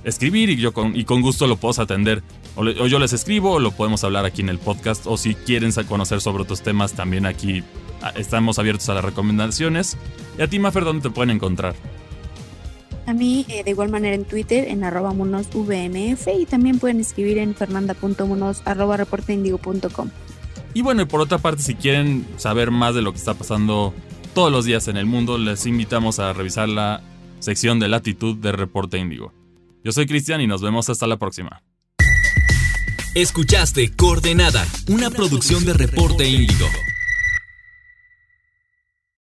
escribir 0.06 0.50
y 0.50 0.56
yo 0.56 0.74
con, 0.74 0.96
y 0.96 1.04
con 1.04 1.22
gusto 1.22 1.48
lo 1.48 1.58
puedo 1.58 1.82
atender. 1.82 2.24
O, 2.56 2.64
yo 2.64 3.00
les 3.00 3.12
escribo 3.12 3.54
o 3.54 3.60
lo 3.60 3.72
podemos 3.72 4.04
hablar 4.06 4.24
aquí 4.24 4.42
en 4.42 4.50
el 4.50 4.60
podcast. 4.60 5.06
O 5.08 5.18
si 5.18 5.36
quieren 5.36 5.72
conocer 5.88 6.22
sobre 6.22 6.44
otros 6.44 6.62
temas, 6.62 6.94
también 6.94 7.26
aquí 7.26 7.64
ah, 8.02 8.14
estamos 8.16 8.60
abiertos 8.60 8.88
a 8.90 8.94
las 8.94 9.04
recomendaciones. 9.04 9.98
Y 10.40 10.44
a 10.44 10.48
ti, 10.48 10.60
Mafer, 10.60 10.86
¿dónde 10.86 11.04
te 11.04 11.10
pueden 11.10 11.32
encontrar? 11.32 11.76
A 13.08 13.14
mí, 13.14 13.46
eh, 13.50 13.64
de 13.64 13.72
igual 13.72 13.90
manera 13.90 14.16
en 14.16 14.26
Twitter, 14.26 14.68
en 14.68 14.84
arroba 14.84 15.14
monosvmf 15.14 16.28
y 16.40 16.46
también 16.46 16.80
pueden 16.80 17.00
escribir 17.00 17.38
en 17.38 17.54
fernanda.monos 17.54 18.62
arroba 18.66 18.98
reporteindigo.com. 18.98 20.10
Y 20.74 20.82
bueno, 20.82 21.04
y 21.04 21.06
por 21.06 21.22
otra 21.22 21.38
parte, 21.38 21.62
si 21.62 21.76
quieren 21.76 22.26
saber 22.38 22.72
más 22.72 22.96
de 22.96 23.02
lo 23.02 23.12
que 23.12 23.20
está 23.20 23.34
pasando 23.36 23.94
todos 24.34 24.52
los 24.52 24.66
días 24.66 24.88
en 24.88 24.98
el 24.98 25.06
mundo, 25.06 25.38
les 25.38 25.66
invitamos 25.66 26.20
a 26.20 26.34
revisar 26.34 26.68
la 26.68 27.02
sección 27.40 27.80
de 27.80 27.88
latitud 27.88 28.36
de 28.36 28.52
Reporte 28.52 28.98
Índigo. 28.98 29.45
Yo 29.86 29.92
soy 29.92 30.08
Cristian 30.08 30.42
y 30.42 30.48
nos 30.48 30.64
vemos 30.64 30.90
hasta 30.90 31.06
la 31.06 31.18
próxima. 31.18 31.62
Escuchaste 33.14 33.96
Coordenada, 33.96 34.66
una 34.88 35.12
producción 35.12 35.64
de 35.64 35.74
Reporte 35.74 36.28
Índigo. 36.28 36.66